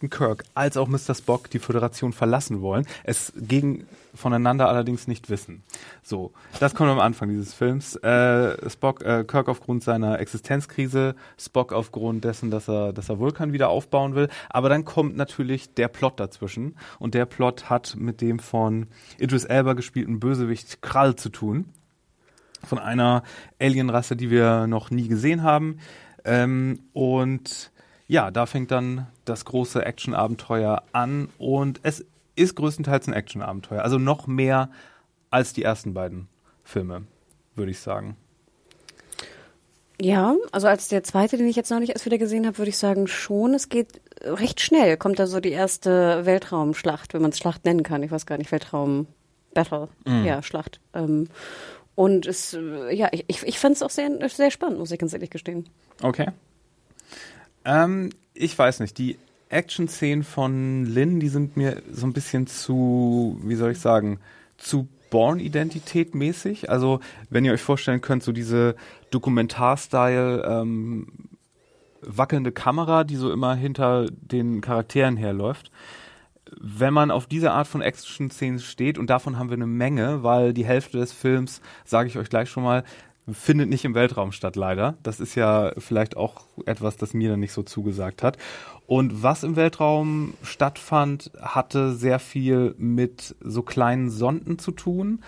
[0.01, 1.13] Captain Kirk als auch Mr.
[1.13, 3.85] Spock die Föderation verlassen wollen, es gegen
[4.15, 5.63] voneinander allerdings nicht wissen.
[6.03, 7.95] So, das kommt am Anfang dieses Films.
[7.97, 13.53] Äh, Spock, äh, Kirk aufgrund seiner Existenzkrise, Spock aufgrund dessen, dass er, dass er Vulkan
[13.53, 14.27] wieder aufbauen will.
[14.49, 18.87] Aber dann kommt natürlich der Plot dazwischen und der Plot hat mit dem von
[19.19, 21.65] Idris Elba gespielten Bösewicht Krall zu tun.
[22.63, 23.23] Von einer
[23.59, 25.79] Alienrasse, die wir noch nie gesehen haben.
[26.25, 27.71] Ähm, und
[28.11, 32.03] ja, da fängt dann das große Action-Abenteuer an und es
[32.35, 33.83] ist größtenteils ein Action-Abenteuer.
[33.83, 34.69] Also noch mehr
[35.29, 36.27] als die ersten beiden
[36.61, 37.03] Filme,
[37.55, 38.17] würde ich sagen.
[40.01, 42.67] Ja, also als der zweite, den ich jetzt noch nicht erst wieder gesehen habe, würde
[42.67, 44.97] ich sagen schon, es geht recht schnell.
[44.97, 48.03] Kommt da so die erste Weltraumschlacht, wenn man es Schlacht nennen kann.
[48.03, 49.07] Ich weiß gar nicht, Weltraum
[49.53, 50.25] Battle, mm.
[50.25, 50.81] ja, Schlacht.
[50.93, 51.29] Ähm,
[51.95, 52.57] und es,
[52.89, 55.69] ja, ich, ich, ich fand es auch sehr, sehr spannend, muss ich ganz ehrlich gestehen.
[56.01, 56.27] Okay.
[57.65, 59.17] Ähm, ich weiß nicht, die
[59.49, 64.19] Action-Szenen von Lynn, die sind mir so ein bisschen zu, wie soll ich sagen,
[64.57, 66.69] zu Born-Identität mäßig.
[66.69, 68.75] Also, wenn ihr euch vorstellen könnt, so diese
[69.11, 71.07] Dokumentar-Style, ähm,
[72.01, 75.71] wackelnde Kamera, die so immer hinter den Charakteren herläuft.
[76.59, 80.53] Wenn man auf diese Art von Action-Szenen steht, und davon haben wir eine Menge, weil
[80.53, 82.83] die Hälfte des Films, sage ich euch gleich schon mal,
[83.33, 84.97] findet nicht im Weltraum statt, leider.
[85.03, 88.37] Das ist ja vielleicht auch etwas, das mir dann nicht so zugesagt hat.
[88.87, 95.23] Und was im Weltraum stattfand, hatte sehr viel mit so kleinen Sonden zu tun,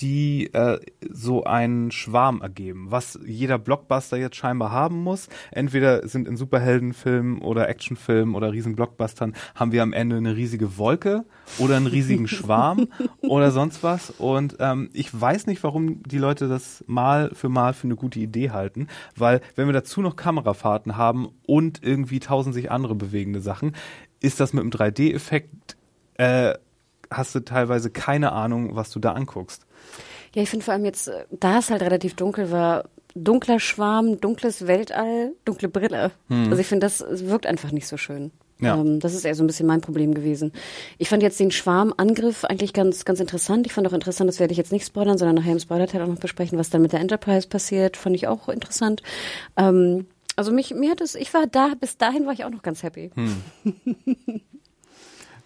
[0.00, 5.28] die äh, so einen Schwarm ergeben, was jeder Blockbuster jetzt scheinbar haben muss.
[5.52, 10.78] Entweder sind in Superheldenfilmen oder Actionfilmen oder riesen Blockbustern haben wir am Ende eine riesige
[10.78, 11.24] Wolke
[11.58, 12.88] oder einen riesigen Schwarm
[13.22, 14.10] oder sonst was.
[14.10, 18.18] Und ähm, ich weiß nicht, warum die Leute das mal für mal für eine gute
[18.18, 23.40] Idee halten, weil wenn wir dazu noch Kamerafahrten haben und irgendwie tausend sich andere bewegende
[23.40, 23.76] Sachen,
[24.20, 25.76] ist das mit dem 3D-Effekt
[26.14, 26.54] äh,
[27.10, 29.66] hast du teilweise keine Ahnung, was du da anguckst.
[30.34, 34.20] Ja, ich finde vor allem jetzt, äh, da es halt relativ dunkel war, dunkler Schwarm,
[34.20, 36.10] dunkles Weltall, dunkle Brille.
[36.28, 36.48] Hm.
[36.50, 38.32] Also ich finde, das wirkt einfach nicht so schön.
[38.60, 38.76] Ja.
[38.76, 40.52] Ähm, das ist eher so ein bisschen mein Problem gewesen.
[40.98, 43.66] Ich fand jetzt den Schwarmangriff eigentlich ganz, ganz interessant.
[43.66, 46.08] Ich fand auch interessant, das werde ich jetzt nicht spoilern, sondern nachher im Spoiler-Teil auch
[46.08, 47.96] noch besprechen, was dann mit der Enterprise passiert.
[47.96, 49.02] Fand ich auch interessant.
[49.56, 52.62] Ähm, also mich, mir hat es, ich war da, bis dahin war ich auch noch
[52.62, 53.10] ganz happy.
[53.14, 53.42] Hm.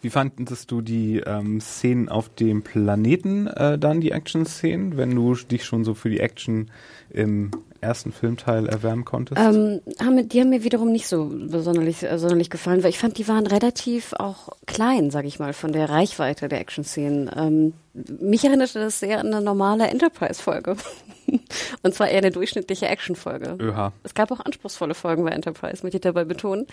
[0.01, 5.35] Wie fandest du die ähm, Szenen auf dem Planeten äh, dann, die Action-Szenen, wenn du
[5.35, 6.71] dich schon so für die Action
[7.11, 9.41] im ersten Filmteil erwärmen konntest?
[9.41, 13.19] Ähm, haben, die haben mir wiederum nicht so sonderlich, äh, sonderlich gefallen, weil ich fand,
[13.19, 17.31] die waren relativ auch klein, sag ich mal, von der Reichweite der Action-Szenen.
[17.37, 17.73] Ähm,
[18.21, 20.77] mich erinnerte das sehr an eine normale Enterprise-Folge.
[21.83, 23.57] Und zwar eher eine durchschnittliche Action-Folge.
[24.03, 26.67] Es gab auch anspruchsvolle Folgen bei Enterprise, möchte ich dabei betonen.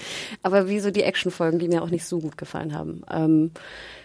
[0.44, 3.04] Aber wie so die Action-Folgen, die mir auch nicht so gut gefallen haben.
[3.12, 3.52] Ähm,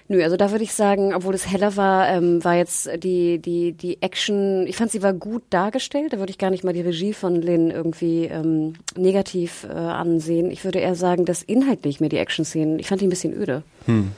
[0.09, 3.73] nö, also da würde ich sagen, obwohl es heller war, ähm, war jetzt die, die,
[3.73, 6.13] die Action, ich fand sie war gut dargestellt.
[6.13, 10.51] Da würde ich gar nicht mal die Regie von Lynn irgendwie ähm, negativ äh, ansehen.
[10.51, 13.63] Ich würde eher sagen, dass inhaltlich mir die Action-Szenen, ich fand die ein bisschen öde.
[13.87, 14.13] Hm.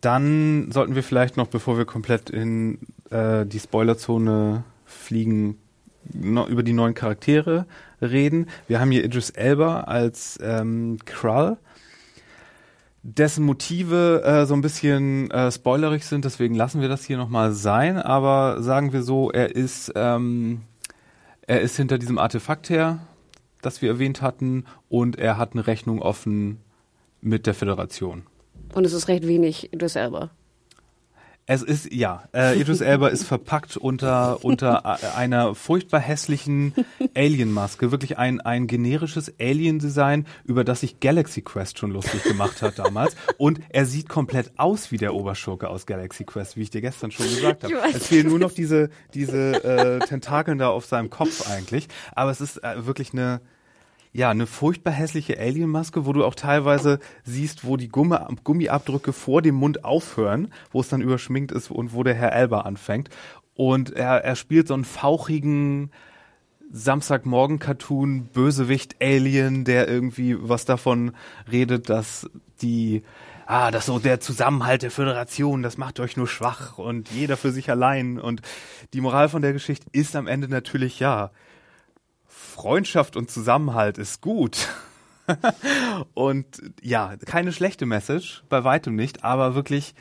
[0.00, 2.78] Dann sollten wir vielleicht noch, bevor wir komplett in
[3.10, 5.58] äh, die Spoilerzone fliegen,
[6.12, 7.66] noch über die neuen Charaktere
[8.00, 8.46] reden.
[8.68, 11.58] Wir haben hier Idris Elba als ähm, Krull.
[13.02, 17.52] dessen Motive äh, so ein bisschen äh, spoilerig sind, deswegen lassen wir das hier nochmal
[17.52, 20.62] sein, aber sagen wir so, er ist, ähm,
[21.46, 23.00] er ist hinter diesem Artefakt her,
[23.62, 26.58] das wir erwähnt hatten, und er hat eine Rechnung offen
[27.20, 28.22] mit der Föderation.
[28.74, 30.30] Und es ist recht wenig Idris Elba.
[31.50, 36.74] Es ist, ja, äh, Idris Elba ist verpackt unter, unter einer furchtbar hässlichen
[37.16, 37.90] Alien-Maske.
[37.90, 43.16] Wirklich ein, ein generisches Alien-Design, über das sich Galaxy Quest schon lustig gemacht hat damals.
[43.38, 47.12] Und er sieht komplett aus wie der Oberschurke aus Galaxy Quest, wie ich dir gestern
[47.12, 47.74] schon gesagt habe.
[47.94, 51.88] Es fehlen nur noch diese, diese äh, Tentakeln da auf seinem Kopf eigentlich.
[52.14, 53.40] Aber es ist äh, wirklich eine,
[54.12, 59.42] ja, eine furchtbar hässliche Alien-Maske, wo du auch teilweise siehst, wo die Gummi Gummiabdrücke vor
[59.42, 63.10] dem Mund aufhören, wo es dann überschminkt ist und wo der Herr Elba anfängt.
[63.54, 65.90] Und er, er spielt so einen fauchigen
[66.70, 71.12] Samstagmorgen-Cartoon, Bösewicht, Alien, der irgendwie was davon
[71.50, 72.28] redet, dass
[72.60, 73.02] die
[73.48, 77.50] ah, das so der Zusammenhalt der Föderation, das macht euch nur schwach und jeder für
[77.50, 78.20] sich allein.
[78.20, 78.42] Und
[78.92, 81.30] die Moral von der Geschichte ist am Ende natürlich ja,
[82.58, 84.68] Freundschaft und Zusammenhalt ist gut.
[86.14, 89.94] und ja, keine schlechte Message, bei weitem nicht, aber wirklich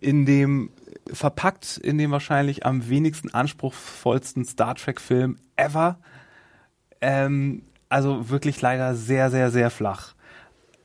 [0.00, 0.70] in dem
[1.12, 6.00] verpackt in dem wahrscheinlich am wenigsten anspruchsvollsten Star Trek Film ever.
[7.00, 10.14] Ähm, also wirklich leider sehr, sehr, sehr flach.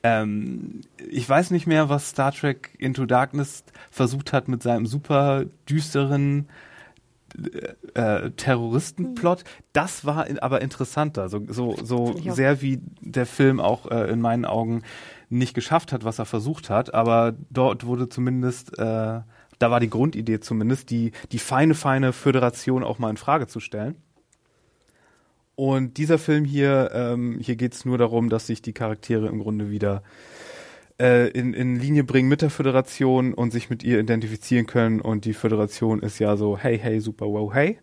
[0.03, 5.45] Ähm, ich weiß nicht mehr, was Star Trek Into Darkness versucht hat mit seinem super
[5.67, 6.47] düsteren
[7.93, 9.43] äh, Terroristenplot.
[9.73, 14.21] Das war in, aber interessanter, so, so, so sehr wie der Film auch äh, in
[14.21, 14.83] meinen Augen
[15.29, 19.21] nicht geschafft hat, was er versucht hat, aber dort wurde zumindest, äh,
[19.59, 23.59] da war die Grundidee zumindest, die, die feine, feine Föderation auch mal in Frage zu
[23.59, 23.95] stellen.
[25.55, 29.39] Und dieser Film hier, ähm, hier geht es nur darum, dass sich die Charaktere im
[29.39, 30.01] Grunde wieder
[30.99, 35.01] äh, in, in Linie bringen mit der Föderation und sich mit ihr identifizieren können.
[35.01, 37.79] Und die Föderation ist ja so, hey, hey, super, wow, hey.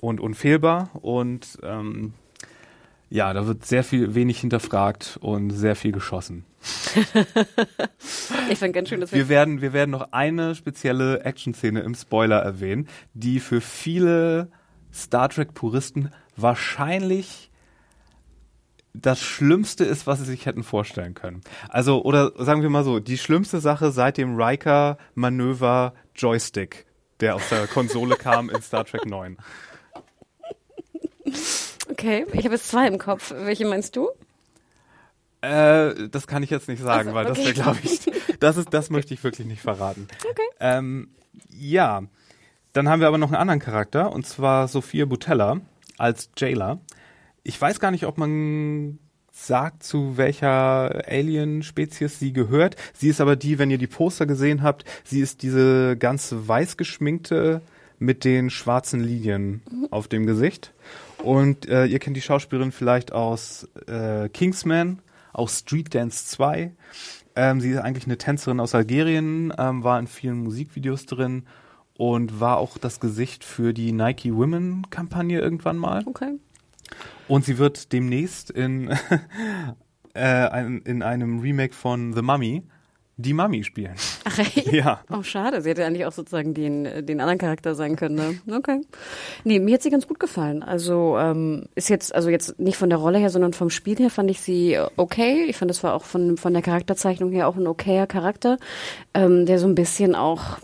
[0.00, 0.90] Und unfehlbar.
[1.00, 2.14] Und ähm,
[3.10, 6.44] ja, da wird sehr viel wenig hinterfragt und sehr viel geschossen.
[8.50, 11.94] ich fand ganz schön, dass wir, wir werden wir werden noch eine spezielle Action-Szene im
[11.94, 14.48] Spoiler erwähnen, die für viele
[14.92, 17.50] Star Trek Puristen wahrscheinlich
[18.94, 21.42] das Schlimmste ist, was sie sich hätten vorstellen können.
[21.68, 26.86] Also, oder sagen wir mal so, die schlimmste Sache seit dem Riker-Manöver Joystick,
[27.20, 29.36] der aus der Konsole kam in Star Trek 9.
[31.90, 33.34] Okay, ich habe jetzt zwei im Kopf.
[33.36, 34.10] Welche meinst du?
[35.40, 37.34] Äh, das kann ich jetzt nicht sagen, also, weil okay.
[37.34, 38.00] das wäre, glaube ich,
[38.40, 40.06] das ist, das möchte ich wirklich nicht verraten.
[40.30, 40.42] Okay.
[40.60, 41.08] Ähm,
[41.50, 42.04] ja,
[42.72, 45.60] dann haben wir aber noch einen anderen Charakter, und zwar Sophia Butella
[45.98, 46.80] als Jailer
[47.44, 48.98] ich weiß gar nicht, ob man
[49.30, 52.76] sagt, zu welcher Alien-Spezies sie gehört.
[52.94, 56.76] Sie ist aber die, wenn ihr die Poster gesehen habt, sie ist diese ganz weiß
[56.76, 57.60] geschminkte
[57.98, 59.88] mit den schwarzen Linien mhm.
[59.90, 60.72] auf dem Gesicht.
[61.22, 65.00] Und äh, ihr kennt die Schauspielerin vielleicht aus äh, Kingsman,
[65.32, 66.72] aus Street Dance 2.
[67.36, 71.44] Ähm, sie ist eigentlich eine Tänzerin aus Algerien, ähm, war in vielen Musikvideos drin
[71.96, 76.02] und war auch das Gesicht für die Nike Women Kampagne irgendwann mal.
[76.06, 76.38] Okay.
[77.28, 78.90] Und sie wird demnächst in,
[80.14, 82.62] äh, in einem Remake von The Mummy
[83.16, 83.94] die Mummy spielen.
[84.24, 84.76] Ach ey?
[84.76, 85.00] Ja.
[85.10, 85.60] Oh, schade.
[85.62, 88.40] Sie hätte eigentlich auch sozusagen den, den anderen Charakter sein können.
[88.44, 88.56] Ne?
[88.56, 88.80] Okay.
[89.44, 90.62] Nee, mir hat sie ganz gut gefallen.
[90.62, 94.10] Also ähm, ist jetzt, also jetzt nicht von der Rolle her, sondern vom Spiel her
[94.10, 95.44] fand ich sie okay.
[95.48, 98.58] Ich fand, das war auch von, von der Charakterzeichnung her auch ein okayer Charakter,
[99.14, 100.58] ähm, der so ein bisschen auch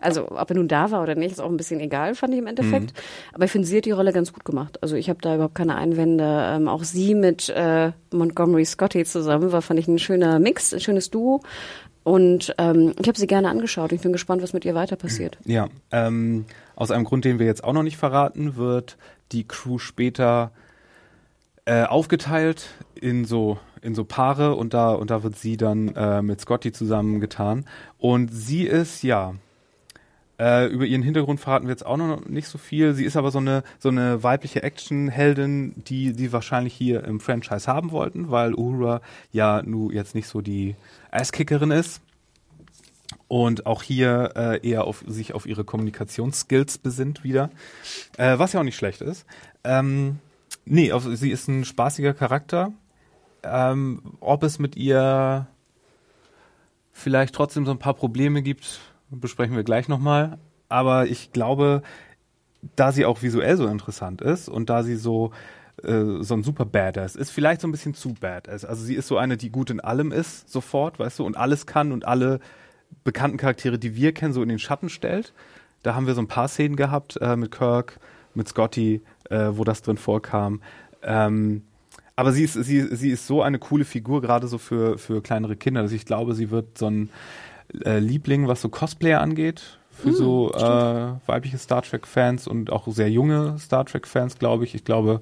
[0.00, 2.40] also ob er nun da war oder nicht, ist auch ein bisschen egal, fand ich
[2.40, 2.92] im Endeffekt.
[2.92, 3.32] Mhm.
[3.32, 4.82] Aber ich finde, sie hat die Rolle ganz gut gemacht.
[4.82, 6.24] Also ich habe da überhaupt keine Einwände.
[6.24, 10.80] Ähm, auch sie mit äh, Montgomery Scotty zusammen war, fand ich ein schöner Mix, ein
[10.80, 11.42] schönes Duo.
[12.02, 13.92] Und ähm, ich habe sie gerne angeschaut.
[13.92, 15.38] Ich bin gespannt, was mit ihr weiter passiert.
[15.44, 18.96] Ja, ähm, aus einem Grund, den wir jetzt auch noch nicht verraten, wird
[19.32, 20.50] die Crew später
[21.66, 26.20] äh, aufgeteilt in so in so Paare und da und da wird sie dann äh,
[26.22, 27.64] mit Scotty zusammengetan
[27.96, 29.34] und sie ist ja
[30.40, 32.94] äh, über ihren Hintergrund verraten wir jetzt auch noch nicht so viel.
[32.94, 37.66] Sie ist aber so eine, so eine weibliche Actionheldin, die die wahrscheinlich hier im Franchise
[37.66, 40.76] haben wollten, weil Uhura ja nun jetzt nicht so die
[41.10, 42.00] Asskickerin ist
[43.28, 47.50] und auch hier äh, eher auf sich auf ihre Kommunikationsskills besinnt wieder,
[48.16, 49.26] äh, was ja auch nicht schlecht ist.
[49.62, 50.20] Ähm,
[50.64, 52.72] nee, also sie ist ein spaßiger Charakter.
[53.42, 55.46] Ähm, ob es mit ihr
[56.92, 60.38] vielleicht trotzdem so ein paar Probleme gibt, besprechen wir gleich nochmal.
[60.68, 61.82] Aber ich glaube,
[62.76, 65.32] da sie auch visuell so interessant ist und da sie so
[65.82, 67.30] äh, so ein super Badass ist.
[67.30, 68.64] Vielleicht so ein bisschen zu Badass.
[68.64, 71.66] Also sie ist so eine, die gut in allem ist, sofort, weißt du, und alles
[71.66, 72.40] kann und alle
[73.04, 75.32] bekannten Charaktere, die wir kennen, so in den Schatten stellt.
[75.82, 77.98] Da haben wir so ein paar Szenen gehabt äh, mit Kirk,
[78.34, 80.60] mit Scotty, äh, wo das drin vorkam.
[81.02, 81.62] Ähm,
[82.16, 85.56] aber sie ist, sie, sie ist so eine coole Figur, gerade so für, für kleinere
[85.56, 87.08] Kinder, dass ich glaube, sie wird so ein
[87.84, 92.86] äh, Liebling, was so Cosplayer angeht, für mm, so äh, weibliche Star Trek-Fans und auch
[92.88, 94.74] sehr junge Star Trek-Fans, glaube ich.
[94.74, 95.20] Ich glaube,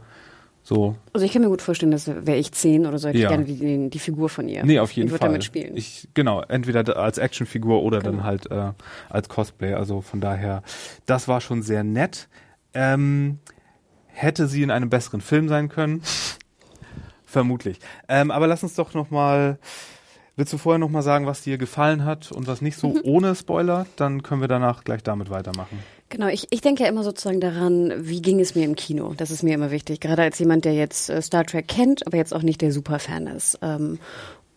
[0.69, 0.97] so.
[1.15, 3.31] Also ich kann mir gut vorstellen, dass wäre ich zehn oder so, hätte ja.
[3.31, 4.65] ich gerne die, die, Figur von ihr.
[4.67, 5.29] Nee, auf jeden ich Fall.
[5.29, 5.75] damit spielen.
[5.77, 8.19] Ich, genau, entweder als Actionfigur oder genau.
[8.19, 8.73] dann halt äh,
[9.09, 9.73] als Cosplay.
[9.73, 10.63] Also von daher,
[11.07, 12.29] das war schon sehr nett.
[12.75, 13.39] Ähm,
[14.09, 16.03] hätte sie in einem besseren Film sein können?
[17.25, 17.79] Vermutlich.
[18.09, 19.59] Ähm, aber lass uns doch noch mal
[20.39, 23.01] Willst du vorher noch mal sagen, was dir gefallen hat und was nicht so mhm.
[23.03, 23.87] ohne Spoiler?
[23.97, 25.81] Dann können wir danach gleich damit weitermachen.
[26.11, 29.15] Genau, ich, ich denke ja immer sozusagen daran, wie ging es mir im Kino?
[29.17, 32.19] Das ist mir immer wichtig, gerade als jemand, der jetzt äh, Star Trek kennt, aber
[32.19, 33.59] jetzt auch nicht der Superfan ist.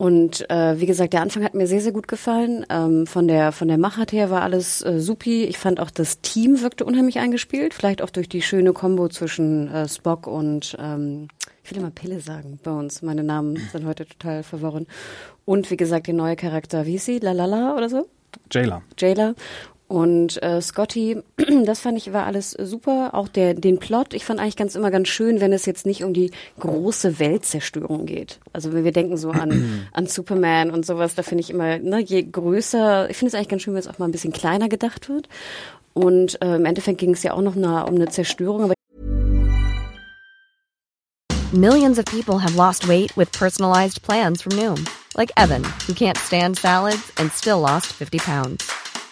[0.02, 2.66] Und äh, wie gesagt, der Anfang hat mir sehr, sehr gut gefallen.
[2.72, 5.44] Ähm, von der von der Machart her war alles äh, supi.
[5.44, 9.72] Ich fand auch das Team wirkte unheimlich eingespielt, vielleicht auch durch die schöne Kombo zwischen
[9.72, 11.28] äh, Spock und ähm,
[11.64, 13.04] ich will immer Pille sagen bei uns.
[13.04, 14.88] Meine Namen sind heute total verworren.
[15.46, 17.20] Und wie gesagt, der neue Charakter, wie ist sie?
[17.20, 18.08] Lalala oder so?
[18.52, 18.82] Jayla.
[18.98, 19.36] Jayla.
[19.92, 21.22] Und äh, Scotty,
[21.66, 23.10] das fand ich war alles super.
[23.12, 26.06] Auch der den Plot, ich fand eigentlich ganz immer ganz schön, wenn es jetzt nicht
[26.06, 28.40] um die große Weltzerstörung geht.
[28.54, 32.00] Also wenn wir denken so an an Superman und sowas, da finde ich immer, ne,
[32.00, 34.70] je größer, ich finde es eigentlich ganz schön, wenn es auch mal ein bisschen kleiner
[34.70, 35.28] gedacht wird.
[35.92, 38.64] Und äh, im Endeffekt ging es ja auch noch eine, um eine Zerstörung.
[38.64, 38.74] Aber
[41.52, 46.18] Millions of people have lost weight with personalized plans from Noom, like Evan, who can't
[46.18, 48.81] stand salads and still lost 50 pounds.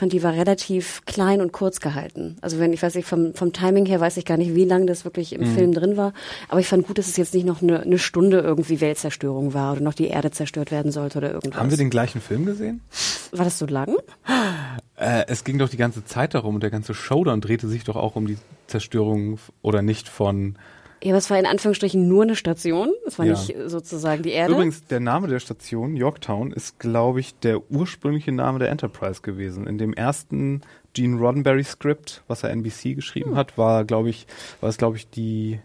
[0.00, 2.36] Fand, die war relativ klein und kurz gehalten.
[2.40, 4.86] Also wenn ich weiß nicht, vom, vom Timing her weiß ich gar nicht, wie lange
[4.86, 5.54] das wirklich im mhm.
[5.54, 6.14] Film drin war.
[6.48, 9.72] Aber ich fand gut, dass es jetzt nicht noch eine, eine Stunde irgendwie Weltzerstörung war
[9.72, 11.60] oder noch die Erde zerstört werden sollte oder irgendwas.
[11.60, 12.80] Haben wir den gleichen Film gesehen?
[13.32, 13.94] War das so lang?
[14.96, 17.96] Äh, es ging doch die ganze Zeit darum und der ganze Showdown drehte sich doch
[17.96, 20.56] auch um die Zerstörung oder nicht von
[21.02, 22.92] ja, aber es war in Anführungsstrichen nur eine Station.
[23.06, 23.32] Es war ja.
[23.32, 24.52] nicht sozusagen die Erde.
[24.52, 29.66] Übrigens, der Name der Station, Yorktown, ist, glaube ich, der ursprüngliche Name der Enterprise gewesen.
[29.66, 30.60] In dem ersten
[30.92, 33.36] Gene Roddenberry Skript, was er NBC geschrieben hm.
[33.36, 34.26] hat, war, glaube ich,
[34.60, 35.60] war es, glaube ich, die,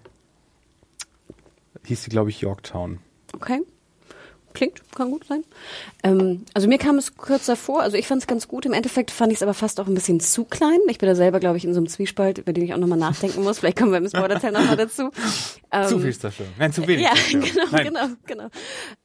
[1.83, 2.99] hieß sie, glaube ich, Yorktown.
[3.33, 3.61] Okay.
[4.55, 5.43] Klingt, kann gut sein.
[6.03, 8.65] Ähm, also mir kam es kürzer vor, also ich fand es ganz gut.
[8.65, 10.79] Im Endeffekt fand ich es aber fast auch ein bisschen zu klein.
[10.87, 12.97] Ich bin da selber, glaube ich, in so einem Zwiespalt, über den ich auch nochmal
[12.97, 13.59] nachdenken muss.
[13.59, 15.11] Vielleicht kommen wir im Spoiler-Teil nochmal dazu.
[15.71, 16.45] Ähm, zu viel ist das schon.
[16.57, 17.03] Nein, zu wenig.
[17.03, 17.85] Ja, genau, Nein.
[17.85, 18.47] genau, genau.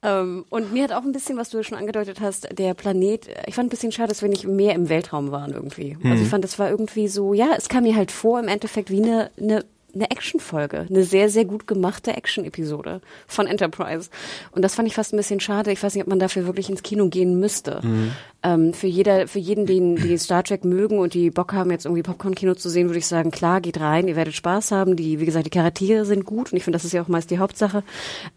[0.01, 3.55] Ähm, und mir hat auch ein bisschen, was du schon angedeutet hast, der Planet, ich
[3.55, 5.97] fand ein bisschen schade, dass wir nicht mehr im Weltraum waren irgendwie.
[5.99, 6.11] Mhm.
[6.11, 8.89] Also ich fand, das war irgendwie so, ja, es kam mir halt vor im Endeffekt
[8.89, 14.09] wie eine, eine eine Actionfolge, eine sehr, sehr gut gemachte Action-Episode von Enterprise.
[14.51, 15.71] Und das fand ich fast ein bisschen schade.
[15.71, 17.81] Ich weiß nicht, ob man dafür wirklich ins Kino gehen müsste.
[17.83, 18.11] Mhm.
[18.43, 21.85] Ähm, für jeder, für jeden, den die Star Trek mögen und die Bock haben, jetzt
[21.85, 24.95] irgendwie Popcorn-Kino zu sehen, würde ich sagen, klar, geht rein, ihr werdet Spaß haben.
[24.95, 27.31] Die, wie gesagt, die Charaktere sind gut und ich finde, das ist ja auch meist
[27.31, 27.83] die Hauptsache.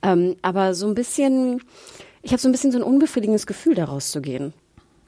[0.03, 1.63] Ähm, aber so ein bisschen,
[2.23, 4.53] ich habe so ein bisschen so ein unbefriedigendes Gefühl, daraus zu gehen.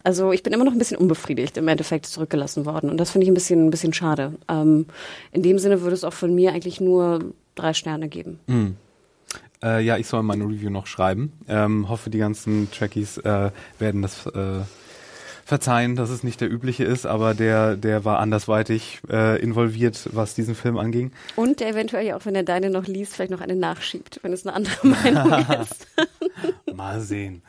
[0.06, 2.90] Also ich bin immer noch ein bisschen unbefriedigt im Endeffekt zurückgelassen worden.
[2.90, 4.34] Und das finde ich ein bisschen, ein bisschen schade.
[4.48, 4.86] Ähm,
[5.32, 8.38] in dem Sinne würde es auch von mir eigentlich nur drei Sterne geben.
[8.46, 8.76] Mhm.
[9.64, 11.32] Äh, ja, ich soll meine Review noch schreiben.
[11.48, 14.60] Ähm, hoffe, die ganzen Trekkies äh, werden das äh,
[15.44, 20.34] verzeihen, dass es nicht der übliche ist, aber der, der war andersweitig äh, involviert, was
[20.34, 21.10] diesen Film anging.
[21.34, 24.32] Und der eventuell ja auch, wenn er deine noch liest, vielleicht noch eine nachschiebt, wenn
[24.32, 25.86] es eine andere Meinung ist.
[26.76, 27.42] Mal sehen.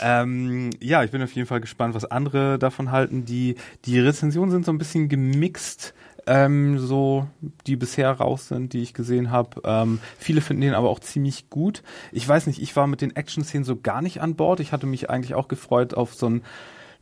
[0.00, 3.24] ähm, ja, ich bin auf jeden Fall gespannt, was andere davon halten.
[3.24, 5.94] Die, die Rezensionen sind so ein bisschen gemixt.
[6.26, 7.26] Ähm, so
[7.66, 9.62] die bisher raus sind, die ich gesehen habe.
[9.64, 11.82] Ähm, viele finden den aber auch ziemlich gut.
[12.12, 14.60] Ich weiß nicht, ich war mit den Action-Szenen so gar nicht an Bord.
[14.60, 16.42] Ich hatte mich eigentlich auch gefreut auf so ein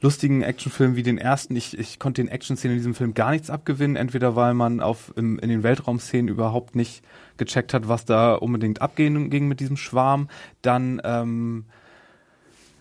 [0.01, 1.57] lustigen Actionfilm wie den ersten.
[1.57, 5.13] Ich, ich konnte den Action-Szenen in diesem Film gar nichts abgewinnen, entweder weil man auf
[5.17, 7.03] im, in den Weltraumszenen überhaupt nicht
[7.39, 10.29] gecheckt hat, was da unbedingt abgehen ging mit diesem Schwarm.
[10.63, 11.65] Dann ähm,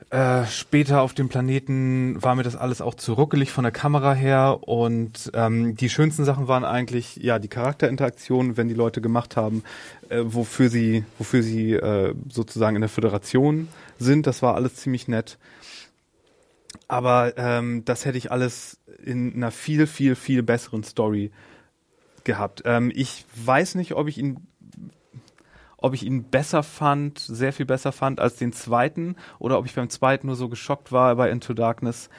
[0.09, 4.13] äh, später auf dem Planeten war mir das alles auch zu ruckelig von der Kamera
[4.13, 9.35] her und ähm, die schönsten Sachen waren eigentlich ja die Charakterinteraktion, wenn die Leute gemacht
[9.35, 9.63] haben,
[10.07, 13.67] äh, wofür sie wofür sie äh, sozusagen in der Föderation
[13.99, 14.27] sind.
[14.27, 15.37] Das war alles ziemlich nett.
[16.87, 21.31] aber ähm, das hätte ich alles in einer viel, viel, viel besseren Story
[22.27, 22.61] gehabt.
[22.65, 24.47] Ähm, ich weiß nicht, ob ich ihn
[25.79, 29.75] ob ich ihn besser fand, sehr viel besser fand als den zweiten oder ob ich
[29.75, 32.09] beim zweiten nur so geschockt war bei Into Darkness,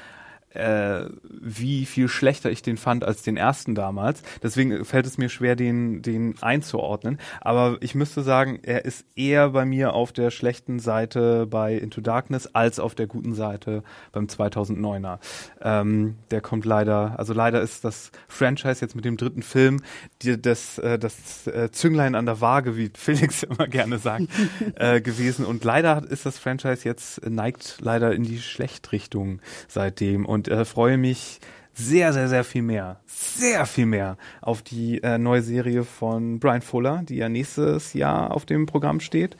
[0.59, 4.22] äh, wie viel schlechter ich den fand als den ersten damals.
[4.42, 7.18] Deswegen fällt es mir schwer, den, den einzuordnen.
[7.40, 12.00] Aber ich müsste sagen, er ist eher bei mir auf der schlechten Seite bei Into
[12.00, 13.82] Darkness als auf der guten Seite
[14.12, 15.18] beim 2009er.
[15.62, 19.80] Ähm, der kommt leider, also leider ist das Franchise jetzt mit dem dritten Film
[20.22, 24.26] die, das, äh, das äh, Zünglein an der Waage, wie Felix immer gerne sagt,
[24.74, 25.44] äh, gewesen.
[25.44, 30.26] Und leider ist das Franchise jetzt neigt leider in die Schlechtrichtung seitdem.
[30.26, 31.40] Und und äh, freue mich
[31.74, 36.62] sehr, sehr, sehr viel mehr, sehr viel mehr auf die äh, neue Serie von Brian
[36.62, 39.36] Fuller, die ja nächstes Jahr auf dem Programm steht.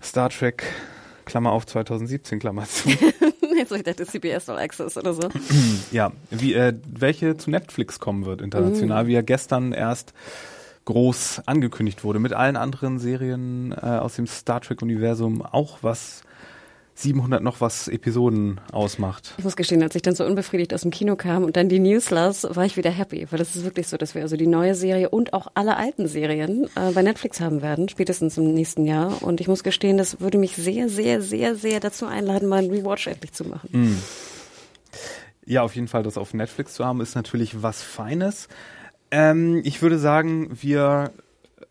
[0.00, 0.64] Star Trek,
[1.24, 2.88] Klammer auf 2017, Klammer zu.
[3.56, 5.28] Jetzt ich dachte CBS All Access oder so.
[5.92, 9.06] ja, wie, äh, welche zu Netflix kommen wird international, mm.
[9.08, 10.14] wie ja gestern erst
[10.84, 16.22] groß angekündigt wurde, mit allen anderen Serien äh, aus dem Star Trek-Universum auch was
[16.94, 19.34] 700 noch was Episoden ausmacht.
[19.38, 21.78] Ich muss gestehen, als ich dann so unbefriedigt aus dem Kino kam und dann die
[21.78, 24.46] News las, war ich wieder happy, weil das ist wirklich so, dass wir also die
[24.46, 28.86] neue Serie und auch alle alten Serien äh, bei Netflix haben werden, spätestens im nächsten
[28.86, 29.22] Jahr.
[29.22, 32.70] Und ich muss gestehen, das würde mich sehr, sehr, sehr, sehr dazu einladen, mal einen
[32.70, 33.70] Rewatch endlich zu machen.
[33.72, 33.98] Mm.
[35.44, 38.48] Ja, auf jeden Fall, das auf Netflix zu haben, ist natürlich was Feines.
[39.10, 41.10] Ähm, ich würde sagen, wir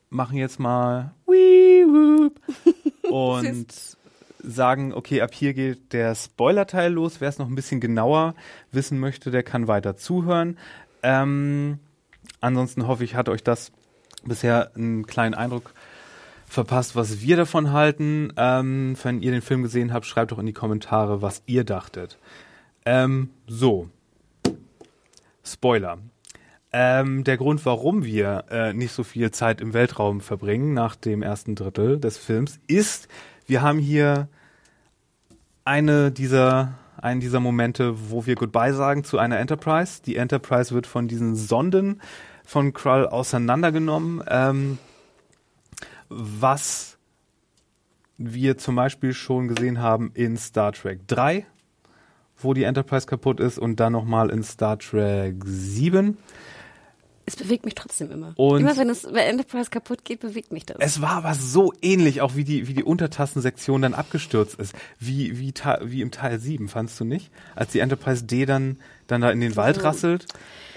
[0.10, 1.14] machen jetzt mal
[3.10, 3.68] und
[4.44, 7.22] sagen, okay, ab hier geht der Spoiler-Teil los.
[7.22, 8.36] Wer es noch ein bisschen genauer
[8.72, 10.58] wissen möchte, der kann weiter zuhören.
[11.04, 11.80] Ähm,
[12.40, 13.72] ansonsten hoffe ich, hat euch das
[14.24, 15.74] bisher einen kleinen Eindruck
[16.46, 18.34] verpasst, was wir davon halten.
[18.38, 22.18] Ähm, wenn ihr den Film gesehen habt, schreibt doch in die Kommentare, was ihr dachtet.
[22.86, 23.90] Ähm, so.
[25.44, 25.98] Spoiler.
[26.74, 31.22] Ähm, der Grund, warum wir äh, nicht so viel Zeit im Weltraum verbringen nach dem
[31.22, 33.10] ersten Drittel des Films, ist,
[33.52, 34.30] wir haben hier
[35.66, 40.02] eine dieser einen dieser Momente, wo wir Goodbye sagen zu einer Enterprise.
[40.04, 42.02] Die Enterprise wird von diesen Sonden
[42.46, 44.78] von Krull auseinandergenommen, ähm,
[46.08, 46.98] was
[48.18, 51.46] wir zum Beispiel schon gesehen haben in Star Trek 3,
[52.38, 56.18] wo die Enterprise kaputt ist, und dann nochmal in Star Trek 7
[57.26, 58.34] es bewegt mich trotzdem immer.
[58.36, 60.78] Und immer wenn es bei Enterprise kaputt geht, bewegt mich das.
[60.80, 64.74] Es war aber so ähnlich, auch wie die, wie die Untertassensektion dann abgestürzt ist.
[65.00, 65.54] Wie, wie,
[65.84, 67.32] wie im Teil 7, fandst du nicht?
[67.56, 70.26] Als die Enterprise D dann, dann da in den Wald rasselt.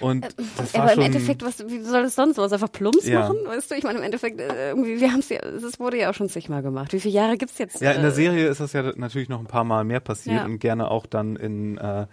[0.00, 2.52] Und äh, das war aber im Endeffekt, was, wie soll es sonst was?
[2.52, 3.20] Einfach Plumps ja.
[3.20, 3.38] machen?
[3.46, 6.10] Weißt du, ich meine, im Endeffekt, äh, irgendwie, wir haben es ja, das wurde ja
[6.10, 6.92] auch schon zigmal gemacht.
[6.92, 7.80] Wie viele Jahre gibt's jetzt?
[7.80, 10.36] Ja, in der äh, Serie ist das ja natürlich noch ein paar Mal mehr passiert
[10.36, 10.44] ja.
[10.44, 12.06] und gerne auch dann in, äh,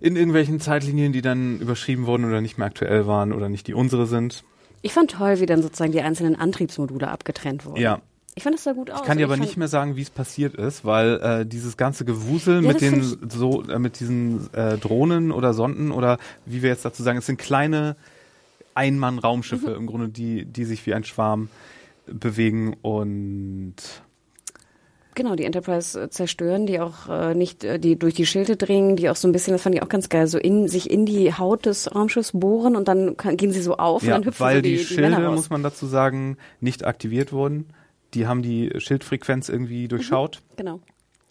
[0.00, 3.74] in irgendwelchen Zeitlinien, die dann überschrieben wurden oder nicht mehr aktuell waren oder nicht die
[3.74, 4.44] unsere sind.
[4.82, 7.80] Ich fand toll, wie dann sozusagen die einzelnen Antriebsmodule abgetrennt wurden.
[7.80, 8.00] Ja.
[8.34, 9.00] Ich fand das sah gut aus.
[9.00, 12.04] Ich kann dir aber nicht mehr sagen, wie es passiert ist, weil äh, dieses ganze
[12.04, 16.70] Gewusel ja, mit den so äh, mit diesen äh, Drohnen oder Sonden oder wie wir
[16.70, 17.96] jetzt dazu sagen, es sind kleine
[18.74, 19.76] Einmann-Raumschiffe mhm.
[19.76, 21.50] im Grunde, die die sich wie ein Schwarm
[22.06, 23.74] bewegen und
[25.14, 28.96] Genau, die Enterprise äh, zerstören, die auch äh, nicht, äh, die durch die Schilde dringen,
[28.96, 31.04] die auch so ein bisschen, das fand ich auch ganz geil, so in sich in
[31.04, 34.28] die Haut des Raumschiffs bohren und dann kann, gehen sie so auf ja, und dann
[34.28, 37.70] hüpfen weil so die, die, Schilde, die muss man dazu sagen, nicht aktiviert wurden.
[38.14, 40.42] Die haben die Schildfrequenz irgendwie durchschaut.
[40.50, 40.80] Mhm, genau.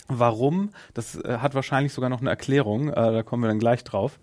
[0.08, 0.70] Warum?
[0.94, 4.20] Das äh, hat wahrscheinlich sogar noch eine Erklärung, äh, da kommen wir dann gleich drauf.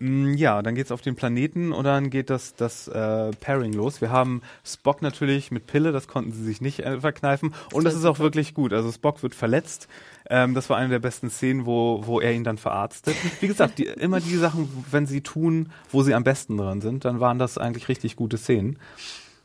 [0.00, 4.00] Mm, ja, dann geht's auf den Planeten und dann geht das, das äh, Pairing los.
[4.00, 7.54] Wir haben Spock natürlich mit Pille, das konnten sie sich nicht äh, verkneifen.
[7.72, 8.72] Und das ist auch wirklich gut.
[8.72, 9.88] Also Spock wird verletzt.
[10.30, 13.16] Ähm, das war eine der besten Szenen, wo, wo er ihn dann verarztet.
[13.40, 17.04] Wie gesagt, die, immer die Sachen, wenn sie tun, wo sie am besten dran sind,
[17.04, 18.78] dann waren das eigentlich richtig gute Szenen.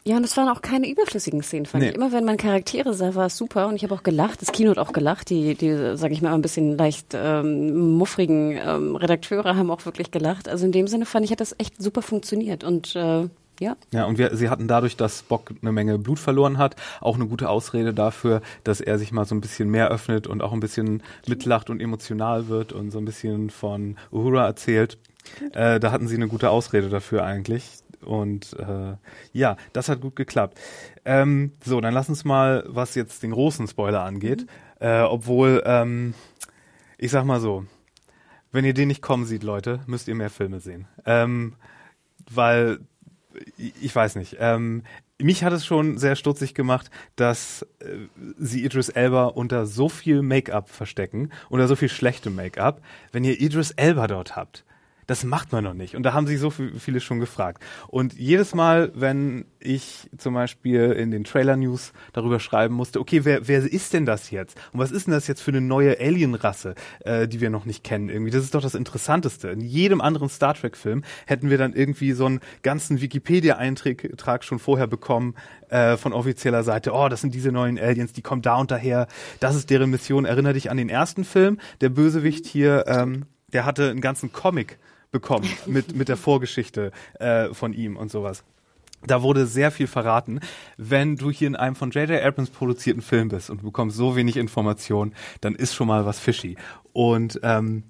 [0.05, 1.89] Ja, und es waren auch keine überflüssigen Szenen, fand nee.
[1.89, 1.95] ich.
[1.95, 4.41] Immer wenn man Charaktere sah, war es super und ich habe auch gelacht.
[4.41, 5.29] Das Kino hat auch gelacht.
[5.29, 10.11] Die, die sage ich mal, ein bisschen leicht ähm, muffrigen ähm, Redakteure haben auch wirklich
[10.11, 10.49] gelacht.
[10.49, 13.29] Also in dem Sinne fand ich, hat das echt super funktioniert und äh,
[13.59, 13.77] ja.
[13.91, 17.27] Ja, und wir, sie hatten dadurch, dass Spock eine Menge Blut verloren hat, auch eine
[17.27, 20.59] gute Ausrede dafür, dass er sich mal so ein bisschen mehr öffnet und auch ein
[20.59, 24.97] bisschen mitlacht und emotional wird und so ein bisschen von Uhura erzählt.
[25.53, 27.82] Äh, da hatten sie eine gute Ausrede dafür eigentlich.
[28.03, 28.95] Und äh,
[29.31, 30.59] ja, das hat gut geklappt.
[31.05, 34.85] Ähm, so, dann lass uns mal, was jetzt den großen Spoiler angeht, mhm.
[34.87, 36.13] äh, obwohl, ähm,
[36.97, 37.65] ich sag mal so,
[38.51, 40.87] wenn ihr den nicht kommen sieht, Leute, müsst ihr mehr Filme sehen.
[41.05, 41.55] Ähm,
[42.31, 42.79] weil
[43.57, 44.37] ich weiß nicht.
[44.39, 44.83] Ähm,
[45.17, 50.21] mich hat es schon sehr stutzig gemacht, dass äh, sie Idris Elba unter so viel
[50.21, 52.81] Make-up verstecken, unter so viel schlechtem Make-up.
[53.11, 54.65] Wenn ihr Idris Elba dort habt,
[55.07, 55.95] das macht man noch nicht.
[55.95, 57.63] Und da haben sich so viele schon gefragt.
[57.87, 63.47] Und jedes Mal, wenn ich zum Beispiel in den Trailer-News darüber schreiben musste, okay, wer,
[63.47, 64.57] wer ist denn das jetzt?
[64.71, 67.83] Und was ist denn das jetzt für eine neue Alien-Rasse, äh, die wir noch nicht
[67.83, 68.09] kennen?
[68.09, 69.49] Irgendwie, das ist doch das Interessanteste.
[69.49, 74.87] In jedem anderen Star Trek-Film hätten wir dann irgendwie so einen ganzen Wikipedia-Eintrag schon vorher
[74.87, 75.35] bekommen
[75.69, 76.91] äh, von offizieller Seite.
[76.93, 79.07] Oh, das sind diese neuen Aliens, die kommen da und daher.
[79.39, 80.25] Das ist deren Mission.
[80.25, 81.59] Erinner dich an den ersten Film.
[81.81, 84.77] Der Bösewicht hier, ähm, der hatte einen ganzen Comic
[85.13, 88.43] bekommen mit, mit der Vorgeschichte äh, von ihm und sowas.
[89.05, 90.39] Da wurde sehr viel verraten.
[90.77, 92.21] Wenn du hier in einem von J.J.
[92.21, 96.19] Abrams produzierten Film bist und du bekommst so wenig Information, dann ist schon mal was
[96.19, 96.57] fishy.
[96.93, 97.83] Und ähm,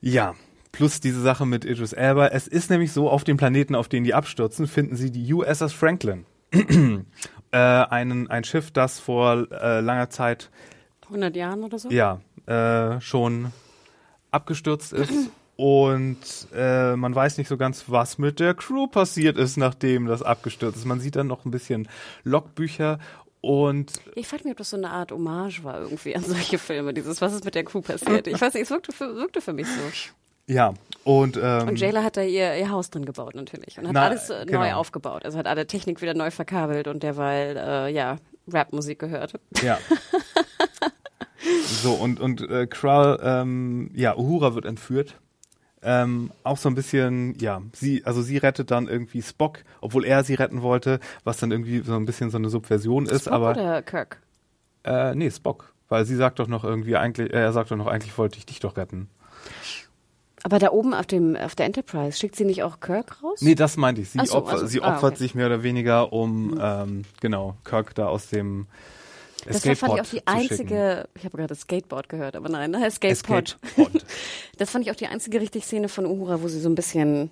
[0.00, 0.34] ja,
[0.72, 2.28] plus diese Sache mit Idris Elba.
[2.28, 5.72] Es ist nämlich so, auf den Planeten, auf denen die abstürzen, finden sie die USS
[5.72, 6.26] Franklin.
[6.52, 10.50] äh, einen, ein Schiff, das vor äh, langer Zeit
[11.06, 11.88] 100 Jahren oder so?
[11.90, 13.52] Ja, äh, schon
[14.30, 16.18] abgestürzt ist und
[16.54, 20.76] äh, man weiß nicht so ganz, was mit der Crew passiert ist, nachdem das abgestürzt
[20.76, 20.84] ist.
[20.84, 21.88] Man sieht dann noch ein bisschen
[22.22, 23.00] Logbücher
[23.40, 26.94] und ich frage mich, ob das so eine Art Hommage war irgendwie an solche Filme,
[26.94, 28.28] dieses Was ist mit der Crew passiert.
[28.28, 29.80] Ich weiß nicht, es wirkte für, wirkte für mich so.
[30.46, 33.94] Ja, und ähm, Und Jayla hat da ihr, ihr Haus drin gebaut natürlich und hat
[33.94, 34.60] Na, alles äh, genau.
[34.60, 35.24] neu aufgebaut.
[35.24, 39.32] Also hat alle Technik wieder neu verkabelt und derweil äh, ja Rapmusik gehört.
[39.60, 39.76] ja.
[41.82, 45.16] so und und äh, Krull, ähm, ja, Uhura wird entführt
[45.82, 50.24] ähm, auch so ein bisschen, ja, sie, also sie rettet dann irgendwie Spock, obwohl er
[50.24, 53.50] sie retten wollte, was dann irgendwie so ein bisschen so eine Subversion ist, Spock aber.
[53.52, 54.20] Oder Kirk?
[54.84, 55.72] Äh, nee, Spock.
[55.88, 58.46] Weil sie sagt doch noch irgendwie eigentlich, äh, er sagt doch noch, eigentlich wollte ich
[58.46, 59.08] dich doch retten.
[60.42, 63.42] Aber da oben auf dem auf der Enterprise schickt sie nicht auch Kirk raus?
[63.42, 64.10] Nee, das meinte ich.
[64.10, 65.18] Sie, so, opfer, also- sie ah, opfert okay.
[65.18, 68.66] sich mehr oder weniger, um ähm, genau Kirk da aus dem
[69.52, 72.86] das war, fand ich auch die einzige, ich habe gerade Skateboard gehört, aber nein, ne?
[72.86, 73.58] Escape-Pod.
[73.62, 74.04] Escape-Pod.
[74.58, 77.30] Das fand ich auch die einzige richtige Szene von Uhura, wo sie so ein bisschen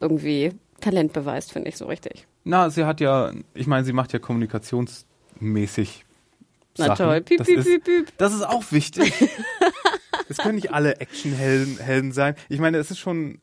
[0.00, 2.26] irgendwie Talent beweist, finde ich so richtig.
[2.44, 6.04] Na, sie hat ja, ich meine, sie macht ja kommunikationsmäßig
[6.76, 7.06] Na Sachen.
[7.06, 8.18] toll, piep, das, piep, ist, piep, piep.
[8.18, 9.12] das ist auch wichtig.
[10.28, 12.34] Es können nicht alle Actionhelden Helden sein.
[12.48, 13.40] Ich meine, es ist schon.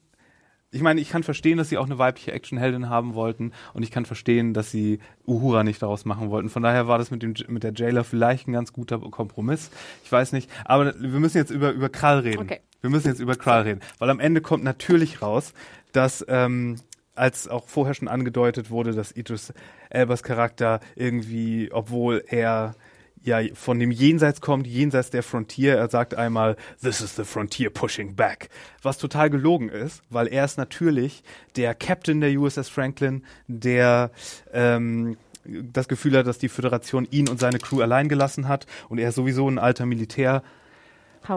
[0.73, 3.91] Ich meine, ich kann verstehen, dass sie auch eine weibliche Actionheldin haben wollten und ich
[3.91, 6.49] kann verstehen, dass sie Uhura nicht daraus machen wollten.
[6.49, 9.69] Von daher war das mit dem mit der Jailer vielleicht ein ganz guter Kompromiss.
[10.05, 12.43] Ich weiß nicht, aber wir müssen jetzt über über Krall reden.
[12.43, 12.61] Okay.
[12.79, 15.53] Wir müssen jetzt über Krall reden, weil am Ende kommt natürlich raus,
[15.91, 16.77] dass ähm,
[17.15, 19.53] als auch vorher schon angedeutet wurde, dass Idris
[19.89, 22.75] Elbers Charakter irgendwie, obwohl er
[23.23, 25.75] ja von dem Jenseits kommt, jenseits der Frontier.
[25.75, 28.49] Er sagt einmal, this is the frontier pushing back.
[28.81, 31.23] Was total gelogen ist, weil er ist natürlich
[31.55, 34.11] der Captain der USS Franklin, der
[34.53, 38.99] ähm, das Gefühl hat, dass die Föderation ihn und seine Crew allein gelassen hat und
[38.99, 40.43] er ist sowieso ein alter Militär.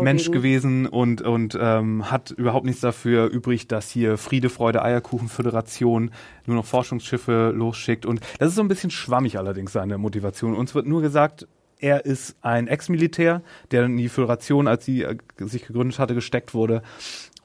[0.00, 5.28] Mensch gewesen und, und ähm, hat überhaupt nichts dafür übrig, dass hier Friede, Freude, Eierkuchen
[5.28, 6.10] Föderation
[6.46, 8.06] nur noch Forschungsschiffe losschickt.
[8.06, 10.54] Und das ist so ein bisschen schwammig allerdings seine Motivation.
[10.54, 11.46] Uns wird nur gesagt,
[11.84, 16.54] er ist ein Ex-Militär, der in die Föderation, als sie äh, sich gegründet hatte, gesteckt
[16.54, 16.82] wurde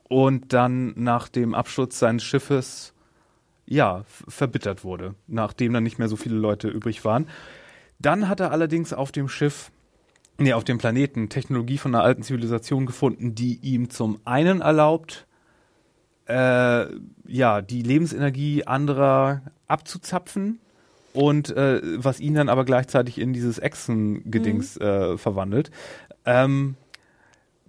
[0.07, 2.93] und dann nach dem Absturz seines Schiffes
[3.65, 7.27] ja, verbittert wurde, nachdem dann nicht mehr so viele Leute übrig waren.
[7.99, 9.71] Dann hat er allerdings auf dem Schiff,
[10.37, 15.27] nee, auf dem Planeten Technologie von einer alten Zivilisation gefunden, die ihm zum einen erlaubt,
[16.29, 16.85] äh,
[17.27, 20.61] ja, die Lebensenergie anderer abzuzapfen
[21.19, 25.69] und äh, was ihn dann aber gleichzeitig in dieses Echsen-Gedings äh, verwandelt.
[26.25, 26.77] Ähm,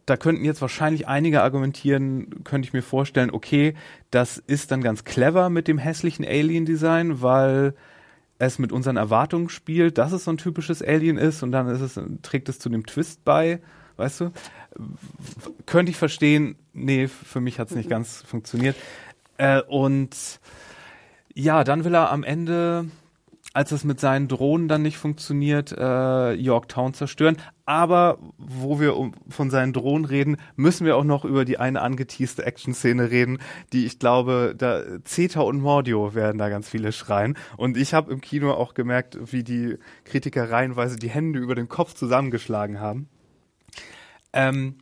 [0.06, 3.74] da könnten jetzt wahrscheinlich einige argumentieren, könnte ich mir vorstellen, okay,
[4.12, 7.74] das ist dann ganz clever mit dem hässlichen Alien-Design, weil
[8.38, 11.80] es mit unseren Erwartungen spielt, dass es so ein typisches Alien ist und dann ist
[11.80, 13.58] es, trägt es zu dem Twist bei,
[13.96, 14.32] weißt du?
[15.66, 18.76] Könnte ich verstehen, nee, für mich hat es nicht ganz funktioniert.
[19.38, 20.38] Äh, und
[21.34, 22.86] ja, dann will er am Ende,
[23.52, 27.36] als es mit seinen Drohnen dann nicht funktioniert, äh, Yorktown zerstören.
[27.66, 31.82] Aber wo wir um, von seinen Drohnen reden, müssen wir auch noch über die eine
[31.82, 33.38] angeteaste Action-Szene reden,
[33.72, 37.36] die ich glaube, da Zeta und Mordio werden da ganz viele schreien.
[37.56, 41.68] Und ich habe im Kino auch gemerkt, wie die Kritiker reihenweise die Hände über den
[41.68, 43.08] Kopf zusammengeschlagen haben.
[44.32, 44.78] Ähm,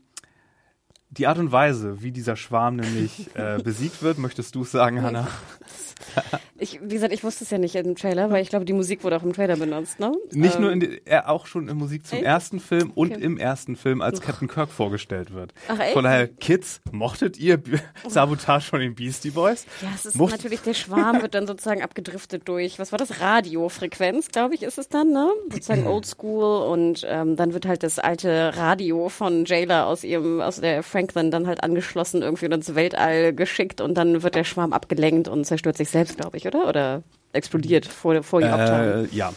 [1.10, 5.02] die Art und Weise, wie dieser Schwarm nämlich äh, besiegt wird, möchtest du es sagen,
[5.02, 5.26] Hannah?
[6.60, 9.04] Ich, wie gesagt, ich wusste es ja nicht im Trailer, weil ich glaube, die Musik
[9.04, 10.10] wurde auch im Trailer benutzt, ne?
[10.32, 12.26] Nicht Ähm, nur in die, er auch schon in Musik zum Echt?
[12.26, 13.22] ersten Film und Okay.
[13.22, 15.54] im ersten Film, als Captain Kirk vorgestellt wird.
[15.68, 15.92] Ach, echt?
[15.92, 17.76] Von daher, Kids, mochtet ihr B
[18.08, 19.66] Sabotage von den Beastie Boys?
[19.82, 23.20] Ja, es ist Mocht- natürlich, der Schwarm wird dann sozusagen abgedriftet durch, was war das,
[23.20, 25.30] Radiofrequenz, glaube ich, ist es dann, ne?
[25.52, 30.60] Sozusagen Oldschool und ähm, dann wird halt das alte Radio von Jayla aus ihrem, aus
[30.60, 34.72] der Franklin dann halt angeschlossen, irgendwie und ins Weltall geschickt und dann wird der Schwarm
[34.72, 36.68] abgelenkt und zerstört sich selbst, glaube ich, oder?
[36.68, 39.32] Oder explodiert vor, vor ihr Äh, ja.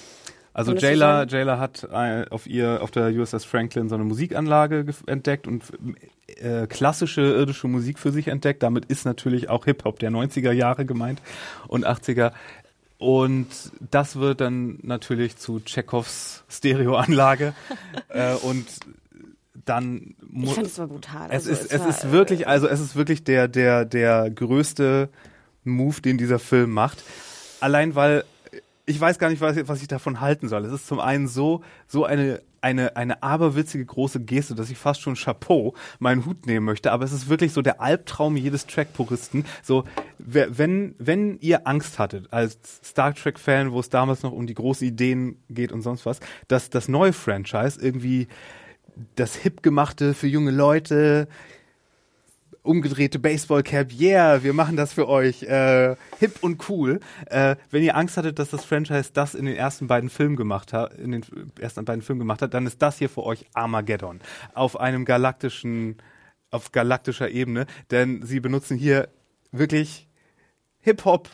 [0.53, 1.25] Also Jayla?
[1.27, 5.63] Jayla hat äh, auf ihr auf der USS Franklin so eine Musikanlage entdeckt und
[6.27, 8.61] äh, klassische irdische Musik für sich entdeckt.
[8.61, 11.21] Damit ist natürlich auch Hip-Hop der 90er Jahre gemeint
[11.69, 12.33] und 80er.
[12.97, 13.47] Und
[13.89, 17.53] das wird dann natürlich zu Tschechows Stereoanlage
[18.09, 18.65] äh, und
[19.65, 21.27] dann Ich mu- fand es war brutal.
[21.29, 25.09] es Also, ist, es war, ist wirklich, also es ist wirklich der, der, der größte
[25.63, 27.03] Move, den dieser Film macht.
[27.59, 28.23] Allein weil
[28.85, 30.65] ich weiß gar nicht, was, was ich davon halten soll.
[30.65, 35.01] Es ist zum einen so, so eine, eine, eine aberwitzige große Geste, dass ich fast
[35.01, 36.91] schon Chapeau meinen Hut nehmen möchte.
[36.91, 39.45] Aber es ist wirklich so der Albtraum jedes Track-Puristen.
[39.63, 39.85] So,
[40.17, 44.87] wenn, wenn ihr Angst hattet als Star Trek-Fan, wo es damals noch um die großen
[44.87, 48.27] Ideen geht und sonst was, dass das neue Franchise irgendwie
[49.15, 51.27] das hip gemachte für junge Leute,
[52.63, 56.99] umgedrehte Baseball-Cap, yeah, wir machen das für euch, äh, hip und cool.
[57.25, 60.73] Äh, wenn ihr Angst hattet, dass das Franchise das in den ersten beiden Filmen gemacht
[60.73, 61.25] hat, in den
[61.59, 64.19] ersten beiden Filmen gemacht hat, dann ist das hier für euch Armageddon.
[64.53, 65.97] Auf einem galaktischen,
[66.51, 69.09] auf galaktischer Ebene, denn sie benutzen hier
[69.51, 70.07] wirklich
[70.81, 71.29] Hip-Hop,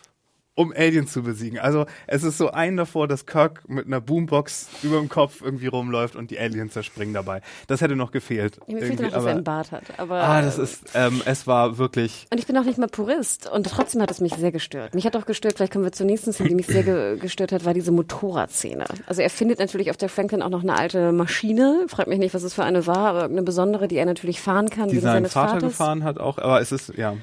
[0.58, 1.60] um Aliens zu besiegen.
[1.60, 5.68] Also es ist so ein davor, dass Kirk mit einer Boombox über dem Kopf irgendwie
[5.68, 7.42] rumläuft und die Aliens zerspringen dabei.
[7.68, 8.60] Das hätte noch gefehlt.
[8.68, 9.84] Mir fehlt noch, dass er einen Bart hat.
[9.98, 12.26] Aber, Ah, das ist, ähm, es war wirklich.
[12.32, 13.48] Und ich bin auch nicht mal Purist.
[13.50, 14.96] Und trotzdem hat es mich sehr gestört.
[14.96, 17.52] Mich hat auch gestört, vielleicht kommen wir zur nächsten Szene, die mich sehr ge gestört
[17.52, 18.86] hat, war diese Motorradszene.
[19.06, 21.86] Also er findet natürlich auf der Franklin auch noch eine alte Maschine.
[21.88, 24.70] Fragt mich nicht, was es für eine war, aber eine besondere, die er natürlich fahren
[24.72, 24.88] kann.
[24.90, 25.70] Die wegen sein seines Vater Vaters.
[25.70, 27.16] gefahren hat auch, aber es ist, ja.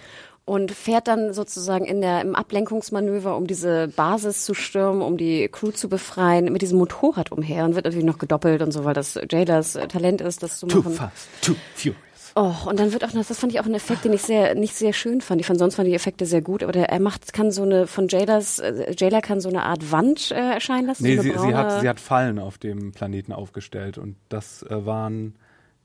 [0.47, 5.49] Und fährt dann sozusagen in der, im Ablenkungsmanöver, um diese Basis zu stürmen, um die
[5.49, 8.93] Crew zu befreien, mit diesem Motorrad umher und wird natürlich noch gedoppelt und so, weil
[8.93, 10.95] das Jaylas äh, Talent ist, das zu Too machen.
[10.95, 11.97] fast, too furious.
[12.37, 14.57] Oh, und dann wird auch noch, das fand ich auch ein Effekt, den ich sehr,
[14.57, 15.41] nicht sehr schön fand.
[15.41, 17.87] Ich fand sonst waren die Effekte sehr gut, aber der, er macht, kann so eine,
[17.87, 21.05] von Jadas, äh, Jayla kann so eine Art Wand äh, erscheinen lassen.
[21.05, 24.85] Nee, so sie, sie, hat, sie hat Fallen auf dem Planeten aufgestellt und das äh,
[24.85, 25.37] waren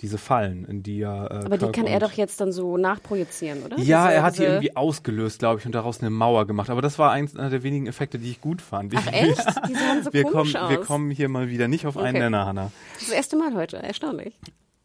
[0.02, 1.26] diese Fallen, in die ja.
[1.28, 3.78] Äh, aber die Kirk kann er doch jetzt dann so nachprojizieren, oder?
[3.80, 6.70] Ja, Diese- er hat die irgendwie ausgelöst, glaube ich, und daraus eine Mauer gemacht.
[6.70, 8.94] Aber das war eins einer der wenigen Effekte, die ich gut fand.
[8.96, 9.38] Ach echt?
[9.68, 10.70] Die sahen so wir kommen, aus.
[10.70, 12.20] wir kommen hier mal wieder nicht auf einen Okay.
[12.26, 12.72] Nenner, Hanna.
[13.00, 14.34] Das erste Mal heute, erstaunlich.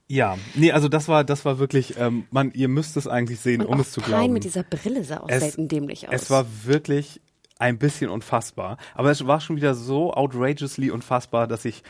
[0.07, 3.63] Ja, nee, also das war, das war wirklich, ähm, man, ihr müsst es eigentlich sehen,
[3.63, 4.33] Und um es zu Pine glauben.
[4.35, 6.15] mit dieser Brille sah auch Es- selten dämlich aus.
[6.15, 7.21] Es war wirklich
[7.59, 8.77] ein bisschen unfassbar.
[8.95, 11.83] Aber es war schon wieder so outrageously unfassbar, dass ich,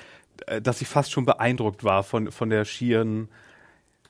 [0.63, 3.29] dass ich fast schon beeindruckt war von, von der schieren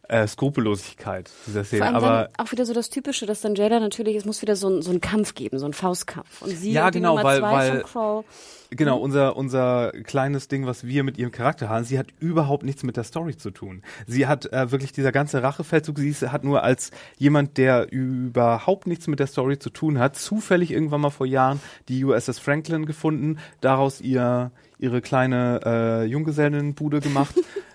[0.08, 1.94] äh, Skrupellosigkeit dieser Szene.
[1.94, 4.82] Aber auch wieder so das Typische, dass dann Jada natürlich, es muss wieder so ein,
[4.82, 6.42] so ein Kampf geben, so ein Faustkampf.
[6.42, 8.24] Und sie Ja, und genau, weil- zwei weil- Crow.
[8.70, 12.82] Genau, unser, unser kleines Ding, was wir mit ihrem Charakter haben, sie hat überhaupt nichts
[12.82, 13.82] mit der Story zu tun.
[14.08, 18.88] Sie hat äh, wirklich dieser ganze Rachefeldzug, sie ist, hat nur als jemand, der überhaupt
[18.88, 22.84] nichts mit der Story zu tun hat, zufällig irgendwann mal vor Jahren die USS Franklin
[22.84, 27.34] gefunden, daraus ihr ihre kleine äh, Junggesellenbude gemacht.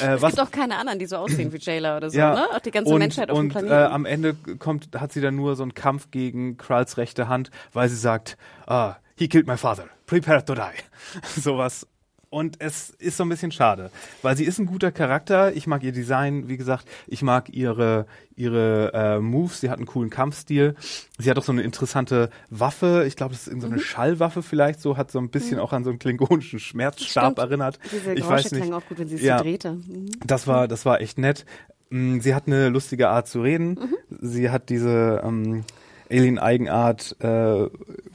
[0.00, 2.46] äh, Es gibt auch keine anderen, die so aussehen wie Jayla oder so, ja, ne?
[2.54, 3.72] Auch die ganze und, Menschheit auf dem und Planeten.
[3.74, 7.50] äh, am Ende kommt, hat sie dann nur so einen Kampf gegen Kralls rechte Hand,
[7.72, 8.36] weil sie sagt,
[8.66, 10.60] ah, he killed my father, prepare to die.
[11.40, 11.86] Sowas.
[12.32, 13.90] Und es ist so ein bisschen schade,
[14.22, 15.52] weil sie ist ein guter Charakter.
[15.56, 18.06] Ich mag ihr Design, wie gesagt, ich mag ihre
[18.36, 19.60] ihre äh, Moves.
[19.60, 20.76] Sie hat einen coolen Kampfstil.
[21.18, 23.04] Sie hat auch so eine interessante Waffe.
[23.08, 23.72] Ich glaube, das ist in so Mhm.
[23.74, 24.80] eine Schallwaffe vielleicht.
[24.80, 27.38] So hat so ein bisschen auch an so einen klingonischen Schmerzstab Stimmt.
[27.40, 27.78] erinnert.
[27.92, 28.72] Diese ich Geräusche weiß nicht.
[28.72, 29.38] auch gut, wenn sie es Ja.
[29.38, 29.72] so drehte.
[29.72, 30.10] Mhm.
[30.24, 31.44] Das war, das war echt nett.
[31.90, 33.70] Mm, Sie hat eine lustige Art zu reden.
[33.70, 33.96] Mhm.
[34.20, 35.64] Sie hat diese ähm,
[36.10, 37.66] Alien-Eigenart, äh,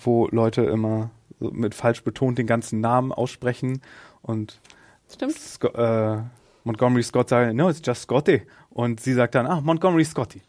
[0.01, 3.81] wo Leute immer mit falsch betont den ganzen Namen aussprechen
[4.21, 4.59] und.
[5.07, 6.17] Sco äh,
[6.63, 8.41] Montgomery Scott sagt, no, it's just Scotty.
[8.71, 10.41] Und sie sagt dann, ah, Montgomery Scotty.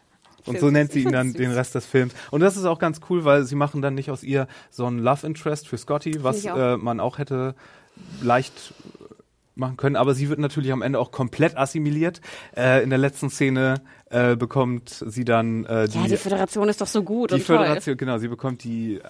[0.46, 1.50] Und so nennt sie ihn dann den.
[1.50, 2.14] Rest des Films.
[2.30, 4.98] Und das ist auch ganz cool, weil sie machen dann nicht aus ihr so ein
[4.98, 6.56] Love Interest für Scotty, was auch.
[6.56, 7.54] äh, man auch hätte
[8.22, 8.74] leicht
[9.54, 12.20] machen können, aber sie wird natürlich am Ende auch komplett assimiliert.
[12.54, 13.80] Äh, in der letzten Szene
[14.10, 17.46] äh, bekommt sie dann äh, die, Ja, die Föderation ist doch so gut die und
[17.46, 17.58] toll.
[17.58, 19.00] Föderation, genau, sie bekommt die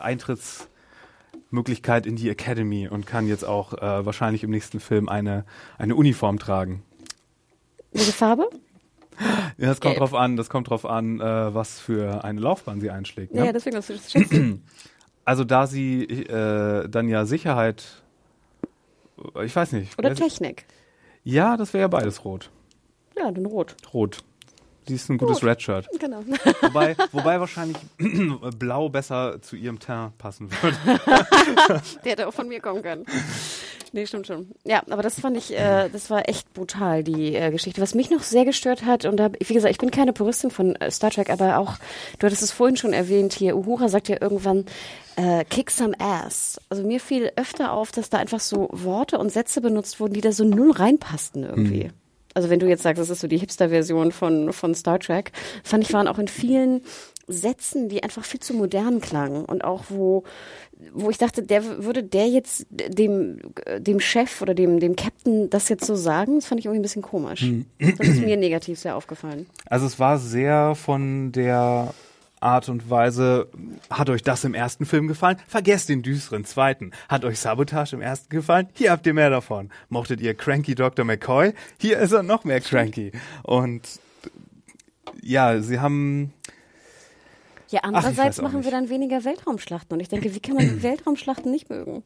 [1.51, 5.45] Eintrittsmöglichkeit in die Academy und kann jetzt auch äh, wahrscheinlich im nächsten Film eine,
[5.79, 6.83] eine Uniform tragen.
[7.93, 8.49] Welche Farbe?
[9.57, 9.99] Ja, das kommt Gelb.
[9.99, 13.35] drauf an, das kommt drauf an, äh, was für eine Laufbahn sie einschlägt.
[13.35, 13.53] Ja, Ne?
[13.53, 14.33] deswegen, was du das schätzt.
[15.29, 18.05] Also da sie äh, dann ja Sicherheit,
[19.43, 19.99] ich weiß nicht.
[19.99, 20.67] Oder Technik.
[21.25, 22.53] Ja, das wäre ja beides rot.
[23.19, 23.75] Ja, dann rot.
[23.93, 24.19] Rot.
[24.87, 25.89] Sie ist ein gutes Redshirt.
[25.99, 26.23] Genau.
[26.61, 27.77] Wobei, wobei wahrscheinlich
[28.59, 30.77] blau besser zu ihrem Teint passen würde.
[32.05, 33.05] Der hätte auch von mir kommen können.
[33.93, 34.51] Nee, stimmt schon.
[34.65, 37.81] Ja, aber das fand ich, äh, das war echt brutal, die äh, Geschichte.
[37.81, 40.77] Was mich noch sehr gestört hat, und da, wie gesagt, ich bin keine Puristin von
[40.77, 41.77] äh, Star Trek, aber auch,
[42.19, 44.67] du hattest es vorhin schon erwähnt hier, Uhura sagt ja irgendwann,
[45.17, 46.61] äh, kick some ass.
[46.69, 50.21] Also mir fiel öfter auf, dass da einfach so Worte und Sätze benutzt wurden, die
[50.21, 51.91] da so null reinpassten irgendwie.
[52.37, 55.33] Also wenn du jetzt sagst, das ist so die Hipster-Version von, von Star Trek,
[55.65, 56.83] fand ich, waren auch in vielen
[57.27, 60.23] Sätzen, die einfach viel zu modern klangen und auch wo,
[60.93, 63.39] wo ich dachte, der würde der jetzt dem,
[63.79, 66.83] dem Chef oder dem, dem Captain das jetzt so sagen, das fand ich irgendwie ein
[66.83, 67.51] bisschen komisch.
[67.79, 69.47] Das ist mir negativ sehr aufgefallen.
[69.65, 71.95] Also es war sehr von der
[72.41, 73.49] Art und Weise,
[73.91, 75.39] hat euch das im ersten Film gefallen?
[75.47, 76.93] Vergesst den düsteren zweiten.
[77.09, 78.69] Hat euch Sabotage im ersten gefallen?
[78.75, 79.71] Hier habt ihr mehr davon.
[79.89, 81.05] Mochtet ihr Cranky Dr.
[81.05, 81.55] McCoy?
[81.79, 83.13] Hier ist er noch mehr cranky.
[83.43, 83.83] Und
[85.23, 86.33] ja, sie haben
[87.71, 91.51] Ja, andererseits auch machen wir dann weniger Weltraumschlachten und ich denke, wie kann man Weltraumschlachten
[91.51, 92.03] nicht mögen?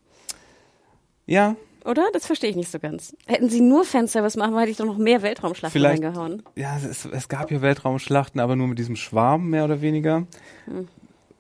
[1.27, 1.55] ja
[1.91, 2.09] Oder?
[2.13, 3.17] Das verstehe ich nicht so ganz.
[3.27, 6.43] Hätten sie nur Fanservice machen, hätte ich doch noch mehr Weltraumschlachten Vielleicht- reingehauen.
[6.55, 10.27] ja, es, es gab ja Weltraumschlachten, aber nur mit diesem Schwarm mehr oder weniger.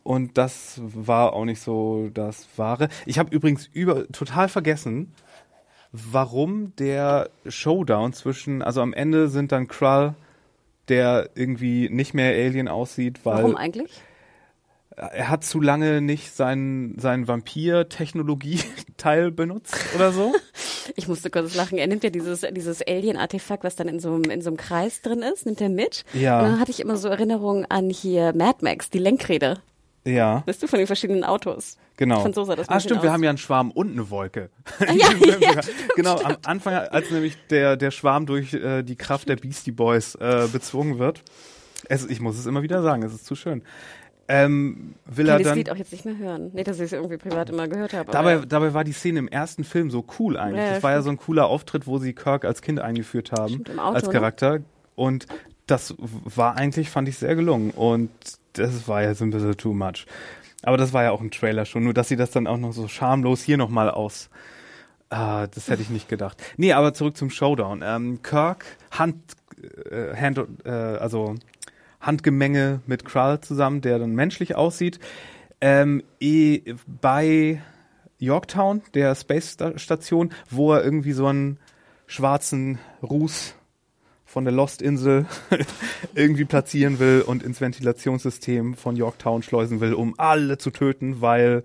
[0.02, 2.88] Und das war auch nicht so das Wahre.
[3.06, 5.12] Ich habe übrigens über total vergessen,
[5.92, 10.14] warum der Showdown zwischen, also am Ende sind dann Krull,
[10.88, 14.00] der irgendwie nicht mehr Alien aussieht, weil Warum eigentlich?
[15.00, 20.34] Er hat zu lange nicht seinen, seinen Vampir-Technologie-Teil benutzt oder so.
[20.96, 21.78] Ich musste kurz lachen.
[21.78, 25.02] Er nimmt ja dieses, dieses Alien-Artefakt, was dann in so, einem, in so einem Kreis
[25.02, 26.04] drin ist, nimmt er mit.
[26.14, 26.38] Ja.
[26.38, 29.58] Und dann hatte ich immer so Erinnerungen an hier Mad Max, die Lenkräder.
[30.04, 31.76] Ja, Weißt du, von den verschiedenen Autos.
[31.96, 32.22] genau.
[32.22, 33.14] Von so sah das ah, stimmt, wir aus.
[33.14, 34.50] haben ja einen Schwarm und eine Wolke.
[34.80, 34.88] ja,
[35.40, 35.60] ja,
[35.94, 40.14] genau, am Anfang, als nämlich der, der Schwarm durch äh, die Kraft der Beastie Boys
[40.14, 41.22] äh, bezwungen wird.
[41.88, 43.62] Es, ich muss es immer wieder sagen, es ist zu schön.
[44.32, 45.58] Ähm, will er kann das dann.
[45.58, 46.50] Lied auch jetzt nicht mehr hören.
[46.52, 48.12] Nicht, dass ich es irgendwie privat immer gehört habe.
[48.12, 50.60] Dabei, aber, dabei war die Szene im ersten Film so cool eigentlich.
[50.60, 53.32] Ja, ja, das war ja so ein cooler Auftritt, wo sie Kirk als Kind eingeführt
[53.32, 54.12] haben, Stimmt, im Auto, als ne?
[54.12, 54.60] Charakter.
[54.94, 55.26] Und
[55.66, 57.72] das war eigentlich, fand ich, sehr gelungen.
[57.72, 58.10] Und
[58.52, 60.06] das war jetzt ein bisschen too much.
[60.62, 61.82] Aber das war ja auch ein Trailer schon.
[61.82, 64.30] Nur, dass sie das dann auch noch so schamlos hier nochmal aus.
[65.08, 66.40] Ah, das hätte ich nicht gedacht.
[66.56, 67.82] Nee, aber zurück zum Showdown.
[67.84, 69.16] Ähm, Kirk, Hand,
[69.90, 71.34] äh, Hand, äh, also
[72.00, 74.98] Handgemenge mit Krull zusammen, der dann menschlich aussieht.
[75.60, 77.60] Ähm, eh, bei
[78.18, 81.58] Yorktown, der Space Sta- Station, wo er irgendwie so einen
[82.06, 83.54] schwarzen Ruß
[84.24, 85.26] von der Lost-Insel
[86.14, 91.64] irgendwie platzieren will und ins Ventilationssystem von Yorktown schleusen will, um alle zu töten, weil,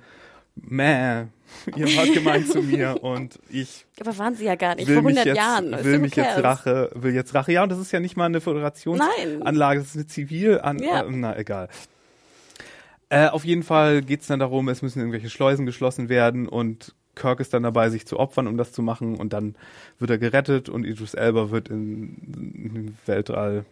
[0.55, 1.25] meh,
[1.76, 4.88] ihr wart gemein zu mir und ich aber waren sie ja gar nicht.
[4.88, 5.84] Vor mich 100 jetzt, Jahren.
[5.84, 6.43] Will mich jetzt?
[6.43, 7.52] Rache, will jetzt Rache.
[7.52, 8.41] Ja, und das ist ja nicht mal eine.
[8.41, 10.86] Föderationsanlage, das ist eine Zivilanlage.
[10.86, 11.02] Ja.
[11.04, 11.70] Äh, na, egal.
[13.10, 17.39] Äh, auf jeden Fall geht's dann darum, es müssen irgendwelche Schleusen geschlossen werden und Kirk
[17.39, 19.56] ist dann dabei, sich zu opfern, um das zu machen und dann
[20.00, 22.18] wird er gerettet und Idris Elba wird in,
[22.56, 23.66] in den Weltall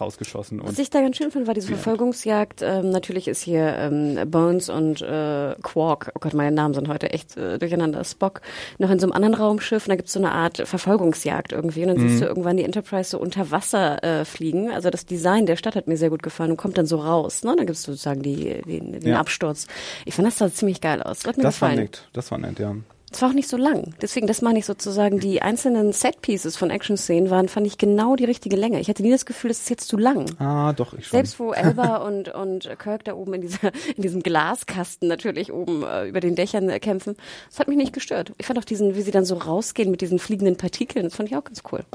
[0.00, 2.62] rausgeschossen Was und ich da ganz schön fand, war diese Verfolgungsjagd.
[2.62, 7.10] Ähm, natürlich ist hier ähm, Bones und äh, Quark, oh Gott, meine Namen sind heute
[7.10, 8.40] echt äh, durcheinander, Spock,
[8.78, 11.88] noch in so einem anderen Raumschiff und da gibt's so eine Art Verfolgungsjagd irgendwie und
[11.88, 12.08] dann Mhm.
[12.08, 14.70] siehst du irgendwann die Enterprise so unter Wasser äh, fliegen.
[14.70, 17.42] Also das Design der Stadt hat mir sehr gut gefallen und kommt dann so raus.
[17.44, 17.54] Ne?
[17.56, 19.20] Da gibt's sozusagen die, den, den Ja.
[19.20, 19.66] Absturz.
[20.04, 21.20] Ich fand das sah ziemlich geil aus.
[21.20, 22.74] Das das war nett, das war nett, ja.
[23.16, 23.94] Es war auch nicht so lang.
[24.02, 28.26] Deswegen, das meine ich sozusagen, die einzelnen Set-Pieces von Action-Szenen waren, fand ich genau die
[28.26, 28.78] richtige Länge.
[28.78, 30.26] Ich hatte nie das Gefühl, es ist jetzt zu lang.
[30.38, 31.16] Ah, doch, ich schon.
[31.16, 35.82] Selbst wo Elba und, und Kirk da oben in, dieser, in diesem Glaskasten natürlich oben
[35.82, 37.16] äh, über den Dächern äh, kämpfen,
[37.48, 38.34] das hat mich nicht gestört.
[38.36, 41.30] Ich fand auch diesen, wie sie dann so rausgehen mit diesen fliegenden Partikeln, das fand
[41.30, 41.86] ich auch ganz cool.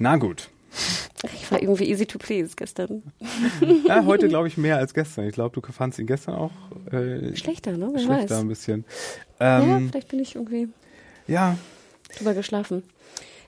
[0.00, 0.48] Na gut.
[1.34, 3.02] Ich war irgendwie easy to please gestern.
[3.86, 5.26] Ja, heute glaube ich mehr als gestern.
[5.26, 6.50] Ich glaube, du fandst ihn gestern auch
[6.90, 7.90] äh, Schlechter, ne?
[7.92, 8.40] Wer schlechter weiß.
[8.40, 8.84] ein bisschen.
[9.38, 10.68] Ja, Ähm, vielleicht bin ich irgendwie
[11.28, 11.56] ja,
[12.16, 12.82] drüber geschlafen.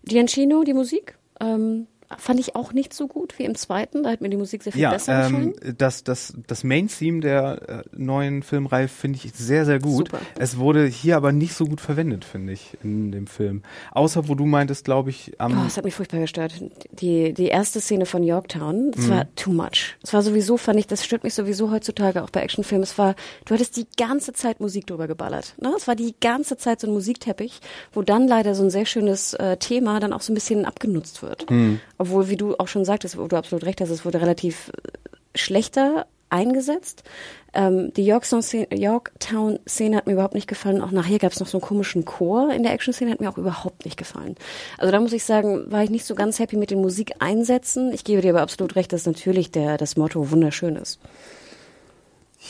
[0.05, 1.87] Giancino, die Musik, ähm,
[2.19, 4.03] fand ich auch nicht so gut wie im zweiten.
[4.05, 5.77] Da hat mir die Musik sehr viel ja, besser ähm, gefallen.
[5.79, 10.09] das, das, das Main-Theme der äh, neuen Filmreihe finde ich sehr, sehr gut.
[10.09, 10.21] Super.
[10.39, 13.63] Es wurde hier aber nicht so gut verwendet, finde ich, in dem Film.
[13.93, 15.59] Außer wo du meintest, glaube ich, am.
[15.63, 16.55] Oh, es hat mich furchtbar gestört.
[16.93, 18.91] Die, die erste Szene von Yorktown, Mhm.
[18.93, 19.97] das war too much.
[20.03, 22.83] Es war sowieso, fand ich, das stört mich sowieso heutzutage auch bei Actionfilmen.
[22.83, 25.55] Es war, du hattest die ganze Zeit Musik drüber geballert.
[25.61, 25.73] Ne?
[25.77, 27.61] Es war die ganze Zeit so ein Musikteppich,
[27.93, 31.23] wo dann leider so ein sehr schönes äh, Thema dann auch so ein bisschen abgenutzt
[31.23, 31.51] wird.
[31.51, 31.81] Mhm.
[31.99, 35.39] Obwohl, wie du auch schon sagtest, wo du absolut recht hast, es wurde relativ äh,
[35.39, 37.05] schlechter eingesetzt.
[37.53, 40.83] Ähm, die Yorktown-Szene hat mir überhaupt nicht gefallen.
[40.83, 43.39] Auch nachher gab es noch so einen komischen Chor in der Action-Szene, hat mir auch
[43.39, 44.35] überhaupt nicht gefallen.
[44.77, 47.93] Also da muss ich sagen, war ich nicht so ganz happy mit den Musikeinsätzen.
[47.93, 50.99] Ich gebe dir aber absolut recht, dass natürlich der, das Motto wunderschön ist.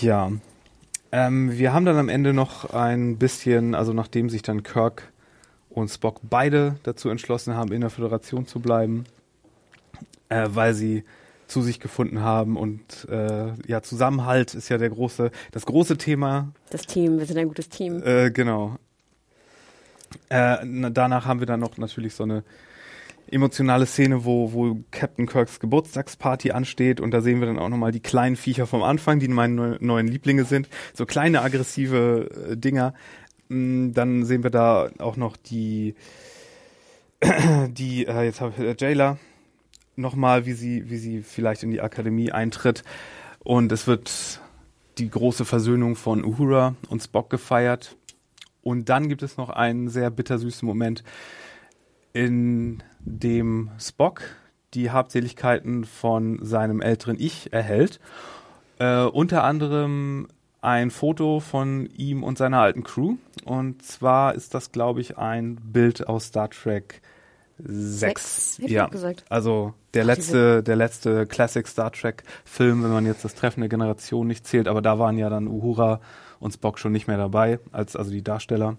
[0.01, 0.33] Ja.
[1.13, 5.13] Ähm, wir haben dann am Ende noch ein bisschen, also nachdem sich dann Kirk
[5.69, 9.05] und Spock beide dazu entschlossen haben, in der Föderation zu bleiben,
[10.35, 11.05] äh, weil sie
[11.47, 16.53] zu sich gefunden haben und äh, ja Zusammenhalt ist ja der große das große Thema.
[16.71, 18.03] Das Team wir sind ein gutes Team.
[18.03, 18.77] Äh, genau.
[20.29, 20.57] Äh,
[20.91, 22.45] danach haben wir dann noch natürlich so eine
[23.31, 27.77] emotionale Szene wo wo Captain Kirks Geburtstagsparty ansteht und da sehen wir dann auch noch
[27.77, 30.69] mal die kleinen Viecher vom Anfang die meine neuen Lieblinge sind.
[30.95, 32.95] So kleine aggressive äh, Dinger.
[33.49, 35.95] Mm, dann sehen wir da auch noch die
[37.69, 39.19] die äh, jetzt habe ich äh, Jailer
[39.97, 42.83] nochmal, wie sie, wie sie vielleicht in die Akademie eintritt.
[43.41, 44.41] Und es wird
[44.99, 47.97] die große Versöhnung von Uhura und Spock gefeiert.
[48.63, 51.05] Und dann gibt es noch einen sehr bittersüßen Moment,
[52.13, 54.23] in dem Spock
[54.73, 58.01] die Habseligkeiten von seinem älteren Ich erhält.
[58.79, 60.29] Äh, unter anderem
[60.61, 63.17] ein Foto von ihm und seiner alten Crew.
[63.45, 67.03] Und zwar ist das, glaube ich, ein Bild aus Star Trek
[67.59, 68.57] Sechs.
[68.57, 68.91] Sechs ja.
[69.29, 73.69] Also der letzte, der letzte Classic Star Trek Film, wenn man jetzt das Treffen der
[73.69, 76.01] Generation nicht zählt, aber da waren ja dann Uhura
[76.41, 78.77] und Spock schon nicht mehr dabei, als also die Darsteller.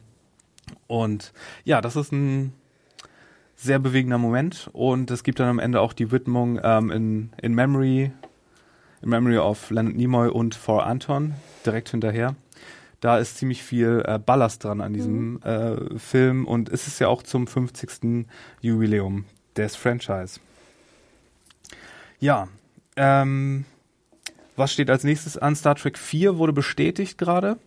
[0.88, 1.32] Und
[1.64, 2.54] ja, das ist ein
[3.56, 7.56] sehr bewegender Moment und es gibt dann am Ende auch die Widmung ähm, in, in
[7.56, 8.12] Memory,
[9.02, 12.36] in Memory of Leonard Nimoy und For Anton direkt hinterher
[13.06, 15.40] da ist ziemlich viel äh, Ballast dran an diesem mhm.
[15.44, 18.26] äh, Film und es ist ja auch zum 50.
[18.62, 19.26] Jubiläum
[19.56, 20.40] des Franchise.
[22.20, 22.48] Ja,
[22.96, 23.66] ähm,
[24.56, 25.56] was steht als nächstes an?
[25.56, 27.60] Star Trek 4 wurde bestätigt gerade.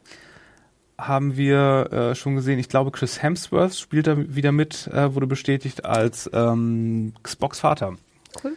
[0.99, 2.59] Haben wir äh, schon gesehen.
[2.59, 7.97] Ich glaube, Chris Hemsworth spielt da wieder mit, äh, wurde bestätigt als ähm, Xbox Vater.
[8.43, 8.57] Cool.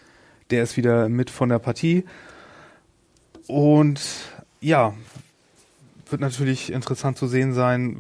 [0.50, 2.06] Der ist wieder mit von der Partie.
[3.46, 4.02] Und
[4.62, 4.96] ja,
[6.12, 7.98] wird natürlich interessant zu sehen sein,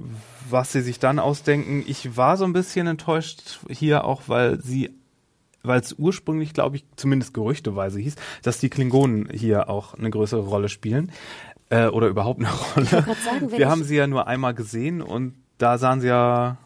[0.49, 1.84] was sie sich dann ausdenken.
[1.88, 4.91] Ich war so ein bisschen enttäuscht hier auch, weil sie
[5.64, 10.41] weil es ursprünglich, glaube ich, zumindest gerüchteweise hieß, dass die Klingonen hier auch eine größere
[10.41, 11.12] Rolle spielen
[11.70, 12.86] äh, oder überhaupt eine Rolle.
[12.86, 16.57] Sagen, Wir haben sie ja nur einmal gesehen und da sahen sie ja,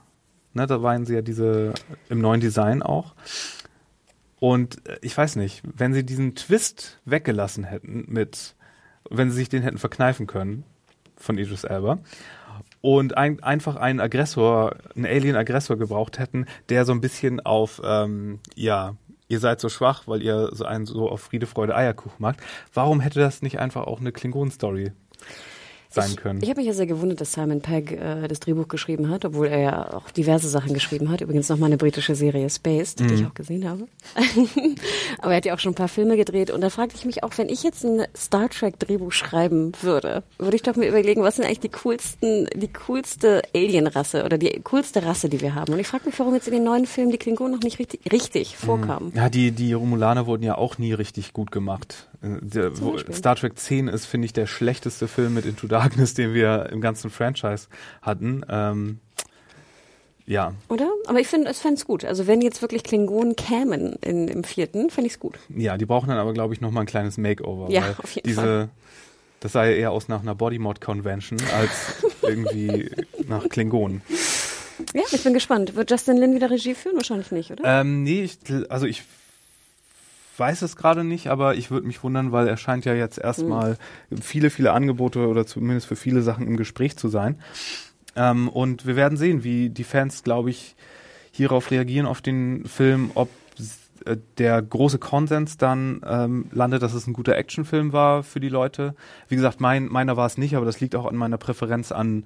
[0.53, 1.73] ne, da waren sie ja diese
[2.09, 3.15] im neuen Design auch.
[4.39, 8.55] Und äh, ich weiß nicht, wenn sie diesen Twist weggelassen hätten mit,
[9.09, 10.63] wenn sie sich den hätten verkneifen können,
[11.17, 11.99] von Idris Elba
[12.81, 18.39] und ein, einfach einen Aggressor, einen Alien-Aggressor gebraucht hätten, der so ein bisschen auf, ähm,
[18.55, 18.95] ja,
[19.27, 22.37] ihr seid so schwach, weil ihr so einen so auf Friede, Freude, Eierkuchen macht.
[22.73, 24.91] Warum hätte das nicht einfach auch eine Klingon-Story
[25.95, 26.37] sein können.
[26.39, 29.25] Ich, ich habe mich ja sehr gewundert, dass Simon Pegg äh, das Drehbuch geschrieben hat,
[29.25, 31.21] obwohl er ja auch diverse Sachen geschrieben hat.
[31.21, 33.07] Übrigens noch mal eine britische Serie Spaced, mhm.
[33.07, 33.27] die ich mhm.
[33.27, 33.87] auch gesehen habe.
[35.19, 36.51] Aber er hat ja auch schon ein paar Filme gedreht.
[36.51, 40.23] Und da fragte ich mich auch, wenn ich jetzt ein Star Trek Drehbuch schreiben würde,
[40.37, 44.61] würde ich doch mir überlegen, was sind eigentlich die coolsten, die coolste Alien-Rasse oder die
[44.63, 45.73] coolste Rasse, die wir haben.
[45.73, 48.11] Und ich frage mich, warum jetzt in den neuen Filmen die Klingonen noch nicht richtig,
[48.11, 48.65] richtig mhm.
[48.65, 49.11] vorkamen.
[49.15, 52.07] Ja, die, die Romulaner wurden ja auch nie richtig gut gemacht.
[52.21, 52.71] Äh, der,
[53.13, 56.81] Star Trek 10 ist, finde ich, der schlechteste Film mit Into Darkness, den wir im
[56.81, 57.67] ganzen Franchise
[58.01, 58.43] hatten.
[58.49, 58.99] Ähm,
[60.25, 60.53] ja.
[60.69, 60.89] Oder?
[61.05, 62.03] Aber ich finde, es fände es gut.
[62.03, 65.37] Also wenn jetzt wirklich Klingonen kämen in, im vierten, fände ich es gut.
[65.49, 67.71] Ja, die brauchen dann aber, glaube ich, noch mal ein kleines Makeover.
[67.71, 68.69] Ja, auf jeden diese, Fall.
[69.39, 72.89] Das sah ja eher aus nach einer Bodymod-Convention als irgendwie
[73.27, 74.01] nach Klingonen.
[74.95, 75.75] Ja, ich bin gespannt.
[75.75, 76.95] Wird Justin Lin wieder Regie führen?
[76.95, 77.81] Wahrscheinlich nicht, oder?
[77.81, 79.03] Ähm, nee, ich, also ich
[80.37, 83.77] weiß es gerade nicht, aber ich würde mich wundern, weil er scheint ja jetzt erstmal
[84.09, 84.17] mhm.
[84.17, 87.39] viele, viele Angebote oder zumindest für viele Sachen im Gespräch zu sein.
[88.15, 90.75] Ähm, und wir werden sehen, wie die Fans, glaube ich,
[91.31, 93.29] hierauf reagieren auf den Film, ob
[94.05, 98.49] äh, der große Konsens dann ähm, landet, dass es ein guter Actionfilm war für die
[98.49, 98.95] Leute.
[99.27, 102.25] Wie gesagt, mein, meiner war es nicht, aber das liegt auch an meiner Präferenz an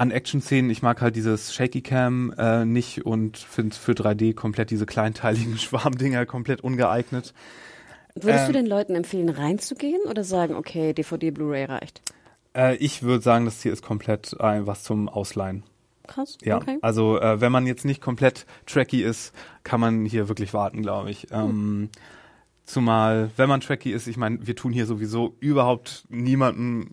[0.00, 4.70] an Action-Szenen, ich mag halt dieses Shaky Cam äh, nicht und finde für 3D komplett
[4.70, 7.34] diese kleinteiligen Schwarmdinger komplett ungeeignet.
[8.14, 12.00] Würdest ähm, du den Leuten empfehlen, reinzugehen oder sagen, okay, DVD, Blu-ray reicht?
[12.56, 15.64] Äh, ich würde sagen, das hier ist komplett ein, was zum Ausleihen.
[16.06, 16.38] Krass.
[16.42, 16.78] Ja, okay.
[16.80, 19.34] also äh, wenn man jetzt nicht komplett tracky ist,
[19.64, 21.24] kann man hier wirklich warten, glaube ich.
[21.24, 21.50] Hm.
[21.50, 21.88] Ähm,
[22.64, 26.90] zumal, wenn man tracky ist, ich meine, wir tun hier sowieso überhaupt niemandem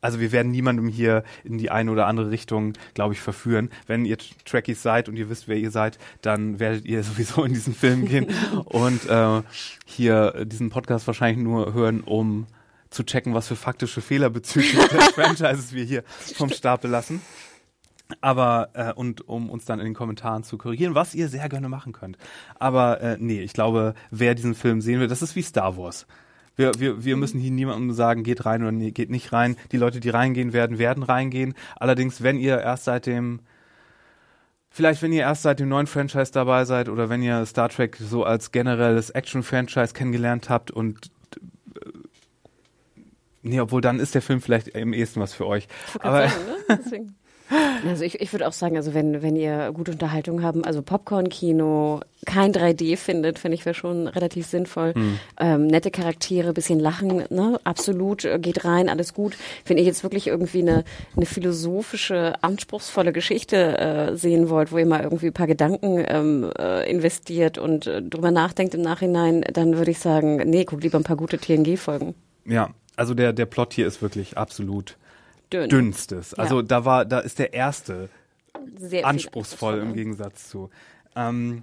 [0.00, 3.70] also wir werden niemandem hier in die eine oder andere Richtung, glaube ich, verführen.
[3.86, 7.52] Wenn ihr Trekkies seid und ihr wisst, wer ihr seid, dann werdet ihr sowieso in
[7.52, 8.26] diesen Film gehen
[8.64, 9.42] und äh,
[9.84, 12.46] hier diesen Podcast wahrscheinlich nur hören, um
[12.90, 16.02] zu checken, was für faktische Fehler bezüglich des Franchises wir hier
[16.34, 17.20] vom Stapel lassen.
[18.20, 21.68] Aber äh, und um uns dann in den Kommentaren zu korrigieren, was ihr sehr gerne
[21.68, 22.18] machen könnt.
[22.58, 26.06] Aber äh, nee, ich glaube, wer diesen Film sehen will, das ist wie Star Wars.
[26.60, 29.56] Wir, wir, wir müssen hier niemandem sagen, geht rein oder nee, geht nicht rein.
[29.72, 31.54] Die Leute, die reingehen werden, werden reingehen.
[31.76, 33.40] Allerdings, wenn ihr erst seit dem
[34.72, 37.96] Vielleicht, wenn ihr erst seit dem neuen Franchise dabei seid oder wenn ihr Star Trek
[37.96, 41.10] so als generelles Action-Franchise kennengelernt habt und
[41.74, 41.88] äh,
[43.42, 45.66] nee, obwohl dann ist der Film vielleicht im ehesten was für euch.
[45.98, 47.14] Aber Sagen, ne?
[47.86, 52.00] Also ich, ich würde auch sagen, also wenn, wenn ihr gute Unterhaltung haben, also Popcorn-Kino,
[52.26, 54.94] kein 3D findet, finde ich wäre schon relativ sinnvoll.
[55.38, 57.58] Ähm, nette Charaktere, bisschen lachen, ne?
[57.64, 59.36] absolut, äh, geht rein, alles gut.
[59.64, 60.84] Wenn ihr jetzt wirklich irgendwie eine,
[61.16, 66.52] eine philosophische, anspruchsvolle Geschichte äh, sehen wollt, wo ihr mal irgendwie ein paar Gedanken ähm,
[66.58, 70.98] äh, investiert und äh, drüber nachdenkt im Nachhinein, dann würde ich sagen, nee, guckt lieber
[70.98, 72.14] ein paar gute TNG-Folgen.
[72.44, 74.98] ja, also der, der Plot hier ist wirklich absolut
[75.52, 75.68] Dünn.
[75.68, 76.34] dünnstes.
[76.34, 76.62] Also Ja.
[76.62, 78.08] da war, da ist der erste
[78.78, 79.94] Sehr anspruchsvoll im.
[79.94, 80.70] Gegensatz zu.
[81.16, 81.62] Ähm,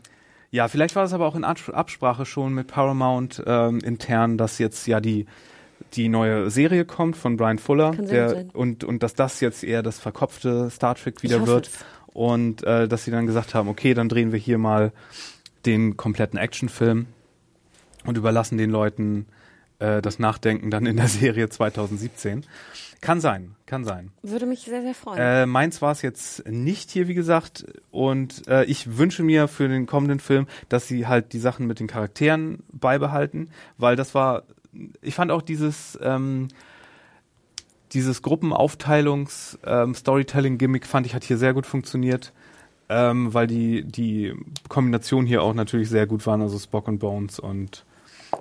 [0.52, 4.60] ja, vielleicht war es aber auch in Abs- Absprache schon mit Paramount ähm, intern, dass
[4.60, 5.26] jetzt ja die
[5.94, 10.00] die neue Serie kommt von Brian Fuller der, und und dass das jetzt eher das
[10.00, 11.74] verkopfte Star Trek wieder wird es.
[12.08, 14.92] und äh, dass sie dann gesagt haben, okay, dann drehen wir hier mal
[15.66, 17.06] den kompletten Actionfilm
[18.06, 19.28] und überlassen den Leuten
[19.80, 22.44] äh, das Nachdenken dann in der Serie 2017.
[23.02, 24.12] Kann sein, kann sein.
[24.24, 25.20] Würde mich sehr, sehr freuen.
[25.20, 27.66] Äh, meins war es jetzt nicht hier, wie gesagt.
[27.92, 31.80] Und äh, ich wünsche mir für den kommenden Film, dass sie halt die Sachen mit
[31.80, 34.44] den Charakteren beibehalten, weil das war,
[35.02, 36.48] ich fand auch dieses, ähm,
[37.94, 42.34] dieses Gruppenaufteilungs ähm, fand ich hat hier sehr gut funktioniert,
[42.90, 44.34] ähm, weil die, die
[44.70, 47.86] Kombination hier auch natürlich sehr gut waren, also Spock und Bones und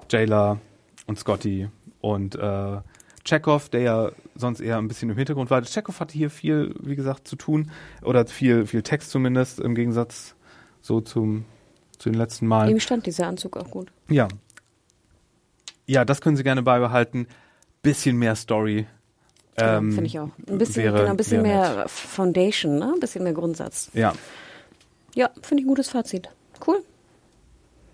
[0.09, 0.61] Jayla
[1.07, 1.69] und Scotty
[2.01, 2.79] und äh,
[3.27, 5.61] Chekhov, der ja sonst eher ein bisschen im Hintergrund war.
[5.63, 7.71] Chekhov hatte hier viel, wie gesagt, zu tun
[8.03, 10.35] oder viel, viel Text zumindest im Gegensatz
[10.81, 11.45] so zum
[11.99, 12.71] zu den letzten Malen.
[12.71, 13.91] Ihm stand dieser Anzug auch gut.
[14.09, 14.29] Ja.
[15.87, 17.27] Ja, das können Sie gerne beibehalten.
[17.83, 18.87] Bisschen mehr Story.
[19.59, 20.29] Ja, Ähm, Finde ich auch.
[20.49, 22.93] Ein bisschen, wäre- genau, ein bisschen mehr Foundation, ne?
[22.95, 23.91] Ein bisschen mehr Grundsatz.
[23.95, 24.13] Ja,
[25.15, 26.29] Ja, finde ich ein gutes Fazit.
[26.67, 26.83] Cool.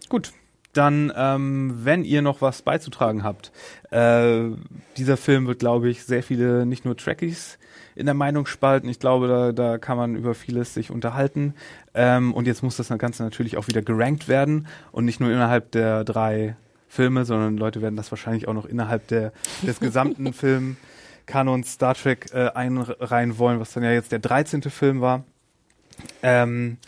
[0.09, 0.33] gut.
[0.73, 3.53] Dann, ähm, wenn ihr noch was beizutragen habt,
[3.91, 4.45] äh,
[4.97, 7.59] dieser Film wird, glaube ich, sehr viele, nicht nur Trekkies
[7.95, 8.89] in der Meinung spalten.
[8.89, 11.55] Ich glaube, da, da kann man über vieles sich unterhalten.
[11.95, 15.73] Ähm, und jetzt muss das Ganze natürlich auch wieder gerankt werden und nicht nur innerhalb
[15.73, 16.57] der drei
[16.89, 19.33] Filme, sondern Leute werden das wahrscheinlich auch noch innerhalb der,
[19.67, 20.33] des gesamten
[21.27, 24.63] Filmkanons Star Trek äh, einreihen wollen, was dann ja jetzt der 13.
[24.63, 25.25] Film war.
[26.23, 26.79] Ähm,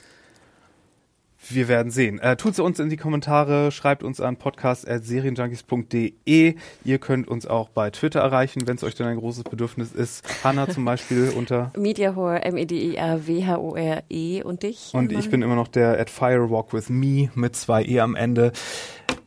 [1.48, 2.18] wir werden sehen.
[2.18, 6.54] Äh, Tut es uns in die Kommentare, schreibt uns an podcast.serienjunkies.de.
[6.84, 10.24] Ihr könnt uns auch bei Twitter erreichen, wenn es euch denn ein großes Bedürfnis ist.
[10.44, 11.72] Hanna zum Beispiel unter.
[11.76, 14.90] Mediahore, M-E-D-I-A-W-H-O-R-E und dich?
[14.92, 18.52] Und ich bin immer noch der at Firewalk with me mit zwei E am Ende.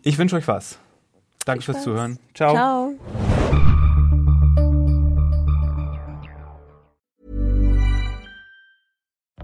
[0.04, 0.80] Ich wünsche euch was.
[1.46, 1.84] Danke fürs.
[1.84, 2.20] Zuhören.
[2.34, 2.54] Ciao.
[2.54, 3.27] Ciao.